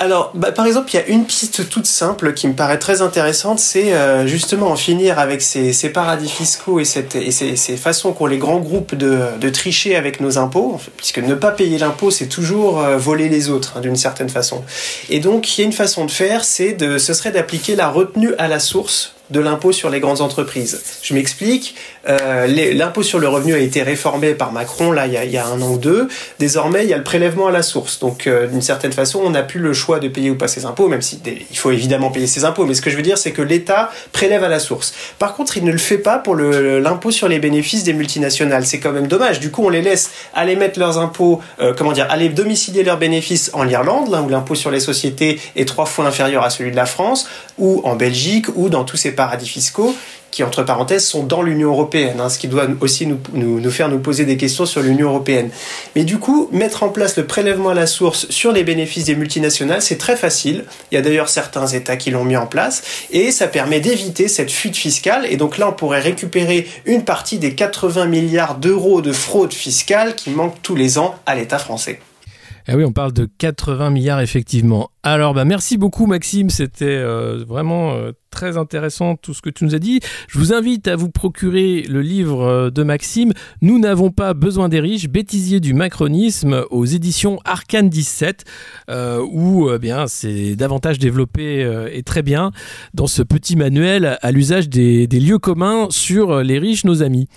Alors, 0.00 0.32
bah, 0.34 0.50
par 0.50 0.66
exemple, 0.66 0.90
il 0.92 0.96
y 0.96 0.98
a 0.98 1.06
une 1.06 1.24
piste 1.24 1.68
toute 1.68 1.86
simple 1.86 2.34
qui 2.34 2.48
me 2.48 2.54
paraît 2.54 2.80
très 2.80 3.00
intéressante, 3.00 3.60
c'est 3.60 3.92
euh, 3.92 4.26
justement 4.26 4.68
en 4.68 4.76
finir 4.76 5.20
avec 5.20 5.40
ces, 5.40 5.72
paradis 5.90 6.28
fiscaux 6.28 6.80
et, 6.80 6.84
cette, 6.84 7.14
et 7.14 7.30
ces, 7.30 7.76
façons 7.76 8.12
qu'ont 8.12 8.26
les 8.26 8.38
grands 8.38 8.58
groupes 8.58 8.96
de, 8.96 9.48
tricher 9.50 9.94
avec 9.94 10.20
nos 10.20 10.36
impôts, 10.36 10.80
puisque 10.96 11.18
ne 11.18 11.34
pas 11.34 11.52
payer 11.52 11.78
l'impôt, 11.78 12.10
c'est 12.10 12.26
toujours 12.26 12.80
euh, 12.80 12.96
voler 12.96 13.28
les 13.28 13.50
autres, 13.50 13.74
hein, 13.76 13.80
d'une 13.80 13.96
certaine 13.96 14.28
façon. 14.28 14.64
Et 15.10 15.20
donc, 15.20 15.56
il 15.56 15.60
y 15.60 15.64
a 15.64 15.66
une 15.66 15.72
façon 15.72 16.04
de 16.04 16.10
faire, 16.10 16.44
c'est 16.44 16.72
de, 16.72 16.98
ce 16.98 17.14
serait 17.14 17.30
d'appliquer 17.30 17.76
la 17.76 17.88
retenue 17.88 18.34
à 18.36 18.48
la 18.48 18.58
source 18.58 19.13
de 19.30 19.40
l'impôt 19.40 19.72
sur 19.72 19.90
les 19.90 20.00
grandes 20.00 20.20
entreprises. 20.20 20.80
Je 21.02 21.14
m'explique. 21.14 21.76
Euh, 22.08 22.46
l'impôt 22.46 23.02
sur 23.02 23.18
le 23.18 23.28
revenu 23.28 23.54
a 23.54 23.58
été 23.58 23.82
réformé 23.82 24.34
par 24.34 24.52
Macron 24.52 24.92
là 24.92 25.06
il 25.06 25.12
y, 25.12 25.38
a, 25.38 25.46
un 25.46 25.60
an 25.62 25.72
ou 25.72 25.78
deux. 25.78 26.08
Désormais, 26.38 26.84
il 26.84 26.90
y 26.90 26.92
a 26.92 26.98
le 26.98 27.04
prélèvement 27.04 27.46
à 27.46 27.50
la 27.50 27.62
source. 27.62 27.98
Donc, 27.98 28.26
euh, 28.26 28.46
d'une 28.46 28.60
certaine 28.62 28.92
façon, 28.92 29.20
on 29.24 29.30
n'a 29.30 29.42
plus 29.42 29.60
le 29.60 29.72
choix 29.72 29.98
de 29.98 30.08
payer 30.08 30.30
ou 30.30 30.36
pas 30.36 30.48
ses 30.48 30.66
impôts, 30.66 30.88
même 30.88 31.02
si 31.02 31.20
il 31.26 31.56
faut 31.56 31.70
évidemment 31.70 32.10
payer 32.10 32.26
ses 32.26 32.44
impôts. 32.44 32.66
Mais 32.66 32.74
ce 32.74 32.82
que 32.82 32.90
je 32.90 32.96
veux 32.96 33.02
dire, 33.02 33.16
c'est 33.16 33.32
que 33.32 33.42
l'État 33.42 33.90
prélève 34.12 34.44
à 34.44 34.48
la 34.48 34.58
source. 34.58 34.94
Par 35.18 35.34
contre, 35.34 35.56
il 35.56 35.64
ne 35.64 35.72
le 35.72 35.78
fait 35.78 35.98
pas 35.98 36.18
pour 36.18 36.36
l'impôt 36.36 37.10
sur 37.10 37.28
les 37.28 37.38
bénéfices 37.38 37.84
des 37.84 37.94
multinationales. 37.94 38.66
C'est 38.66 38.80
quand 38.80 38.92
même 38.92 39.06
dommage. 39.06 39.40
Du 39.40 39.50
coup, 39.50 39.64
on 39.64 39.70
les 39.70 39.82
laisse 39.82 40.10
aller 40.34 40.56
mettre 40.56 40.78
leurs 40.78 40.98
impôts, 40.98 41.40
euh, 41.60 41.72
comment 41.76 41.92
dire, 41.92 42.06
aller 42.10 42.28
domicilier 42.28 42.82
leurs 42.82 42.98
bénéfices 42.98 43.50
en 43.54 43.66
Irlande, 43.68 44.10
là 44.10 44.20
où 44.20 44.28
l'impôt 44.28 44.54
sur 44.54 44.70
les 44.70 44.80
sociétés 44.80 45.40
est 45.56 45.66
trois 45.66 45.86
fois 45.86 46.06
inférieur 46.06 46.44
à 46.44 46.50
celui 46.50 46.70
de 46.70 46.76
la 46.76 46.86
France, 46.86 47.26
ou 47.58 47.80
en 47.84 47.96
Belgique, 47.96 48.46
ou 48.54 48.68
dans 48.68 48.84
tous 48.84 48.96
ces 48.96 49.13
paradis 49.14 49.48
fiscaux 49.48 49.94
qui, 50.34 50.42
entre 50.42 50.64
parenthèses, 50.64 51.06
sont 51.06 51.22
dans 51.22 51.42
l'Union 51.42 51.70
européenne, 51.70 52.18
hein, 52.18 52.28
ce 52.28 52.40
qui 52.40 52.48
doit 52.48 52.66
aussi 52.80 53.06
nous, 53.06 53.20
nous, 53.34 53.70
faire 53.70 53.88
nous 53.88 54.00
poser 54.00 54.24
des 54.24 54.36
questions 54.36 54.66
sur 54.66 54.82
l'Union 54.82 55.08
européenne. 55.08 55.50
Mais 55.94 56.02
du 56.02 56.18
coup, 56.18 56.48
mettre 56.50 56.82
en 56.82 56.88
place 56.88 57.16
le 57.16 57.24
prélèvement 57.24 57.68
à 57.68 57.74
la 57.74 57.86
source 57.86 58.28
sur 58.30 58.50
les 58.50 58.64
bénéfices 58.64 59.04
des 59.04 59.14
multinationales, 59.14 59.80
c'est 59.80 59.96
très 59.96 60.16
facile. 60.16 60.64
Il 60.90 60.96
y 60.96 60.98
a 60.98 61.02
d'ailleurs 61.02 61.28
certains 61.28 61.68
États 61.68 61.96
qui 61.96 62.10
l'ont 62.10 62.24
mis 62.24 62.36
en 62.36 62.48
place, 62.48 62.82
et 63.12 63.30
ça 63.30 63.46
permet 63.46 63.78
d'éviter 63.78 64.26
cette 64.26 64.50
fuite 64.50 64.76
fiscale. 64.76 65.24
Et 65.30 65.36
donc 65.36 65.56
là, 65.56 65.68
on 65.68 65.72
pourrait 65.72 66.00
récupérer 66.00 66.66
une 66.84 67.04
partie 67.04 67.38
des 67.38 67.54
80 67.54 68.06
milliards 68.06 68.56
d'euros 68.56 69.02
de 69.02 69.12
fraude 69.12 69.52
fiscale 69.52 70.16
qui 70.16 70.30
manquent 70.30 70.60
tous 70.62 70.74
les 70.74 70.98
ans 70.98 71.14
à 71.26 71.36
l'État 71.36 71.58
français. 71.58 72.00
Eh 72.66 72.74
oui, 72.74 72.84
on 72.84 72.92
parle 72.92 73.12
de 73.12 73.28
80 73.38 73.90
milliards 73.90 74.20
effectivement. 74.20 74.90
Alors, 75.02 75.34
bah, 75.34 75.44
merci 75.44 75.76
beaucoup 75.76 76.06
Maxime, 76.06 76.48
c'était 76.48 76.86
euh, 76.86 77.44
vraiment 77.46 77.92
euh, 77.92 78.12
très 78.34 78.58
intéressant 78.58 79.16
tout 79.16 79.32
ce 79.32 79.40
que 79.40 79.48
tu 79.48 79.64
nous 79.64 79.74
as 79.74 79.78
dit. 79.78 80.00
Je 80.28 80.38
vous 80.38 80.52
invite 80.52 80.88
à 80.88 80.96
vous 80.96 81.08
procurer 81.08 81.82
le 81.88 82.02
livre 82.02 82.42
euh, 82.42 82.70
de 82.70 82.82
Maxime, 82.82 83.32
Nous 83.62 83.78
n'avons 83.78 84.10
pas 84.10 84.34
besoin 84.34 84.68
des 84.68 84.80
riches, 84.80 85.08
bêtisier 85.08 85.60
du 85.60 85.72
macronisme 85.72 86.64
aux 86.70 86.84
éditions 86.84 87.38
Arcane 87.44 87.88
17, 87.88 88.44
où 89.22 89.68
bien 89.80 90.06
c'est 90.06 90.56
davantage 90.56 90.98
développé 90.98 91.66
et 91.92 92.02
très 92.02 92.22
bien 92.22 92.50
dans 92.92 93.06
ce 93.06 93.22
petit 93.22 93.56
manuel 93.56 94.18
à 94.20 94.32
l'usage 94.32 94.68
des, 94.68 95.06
des, 95.06 95.20
lieux 95.20 95.38
communs 95.38 95.86
sur 95.90 96.42
les 96.42 96.58
riches, 96.58 96.84
nos 96.84 97.02
amis. 97.02 97.28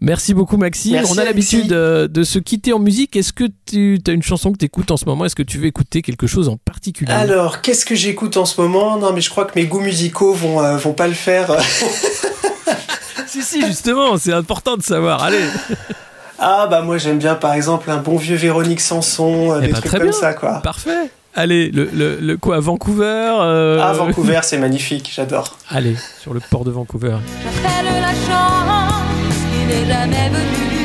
Merci 0.00 0.34
beaucoup 0.34 0.56
Maxime. 0.56 0.92
Merci, 0.92 1.12
On 1.12 1.18
a 1.18 1.24
l'habitude 1.24 1.66
de, 1.68 2.06
de, 2.06 2.22
se 2.22 2.38
quitter 2.38 2.72
en 2.72 2.78
musique. 2.78 3.16
Est-ce 3.16 3.32
que 3.32 3.44
tu 3.66 3.98
as 4.06 4.12
une 4.12 4.22
chanson 4.22 4.52
que 4.52 4.58
tu 4.58 4.64
écoutes 4.64 4.90
en 4.90 4.96
ce 4.96 5.04
moment? 5.04 5.24
Est-ce 5.26 5.36
que 5.36 5.42
tu 5.42 5.58
veux 5.58 5.66
écouter 5.66 6.02
quelque 6.02 6.26
chose 6.26 6.48
en 6.48 6.56
particulier? 6.56 7.12
Alors, 7.12 7.60
qu'est-ce 7.60 7.84
que 7.84 7.94
j'écoute 7.94 8.36
en 8.36 8.46
ce 8.46 8.60
moment? 8.60 8.98
Non, 8.98 9.12
mais 9.12 9.20
je 9.20 9.30
crois 9.30 9.44
que 9.44 9.58
mes 9.58 9.66
goûts 9.66 9.80
musicaux 9.80 10.29
vont, 10.32 10.62
euh, 10.62 10.76
vont 10.76 10.92
pas 10.92 11.08
le 11.08 11.14
faire. 11.14 11.50
si, 13.26 13.42
si, 13.42 13.64
justement, 13.66 14.16
c'est 14.18 14.32
important 14.32 14.76
de 14.76 14.82
savoir. 14.82 15.22
Allez 15.22 15.44
Ah, 16.42 16.66
bah 16.70 16.80
moi 16.80 16.96
j'aime 16.96 17.18
bien 17.18 17.34
par 17.34 17.52
exemple 17.52 17.90
un 17.90 17.98
bon 17.98 18.16
vieux 18.16 18.34
Véronique 18.36 18.80
Sanson, 18.80 19.52
euh, 19.52 19.58
eh 19.58 19.66
des 19.66 19.72
ben, 19.72 19.74
trucs 19.74 19.84
très 19.90 19.98
comme 19.98 20.08
bien. 20.08 20.18
ça, 20.18 20.32
quoi. 20.32 20.60
Parfait 20.62 21.10
Allez, 21.34 21.70
le, 21.70 21.84
le, 21.92 22.16
le 22.16 22.36
quoi, 22.38 22.58
Vancouver 22.60 23.04
euh... 23.40 23.78
Ah, 23.80 23.92
Vancouver, 23.96 24.40
c'est 24.42 24.56
magnifique, 24.58 25.12
j'adore. 25.14 25.58
Allez, 25.68 25.96
sur 26.20 26.32
le 26.32 26.40
port 26.40 26.64
de 26.64 26.70
Vancouver. 26.70 27.16
J'appelle 27.44 28.00
la 28.00 28.08
chance, 28.08 29.02
il 29.52 29.66
n'est 29.68 29.86
jamais 29.86 30.30
venu. 30.30 30.79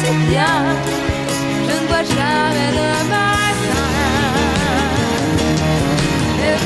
C'est 0.00 0.16
bien. 0.30 0.56
Je 1.68 1.74
ne 1.82 1.86
vois 1.88 2.02
jamais 2.02 2.70
le 2.80 2.90
matin. 3.12 3.88
Et 6.48 6.56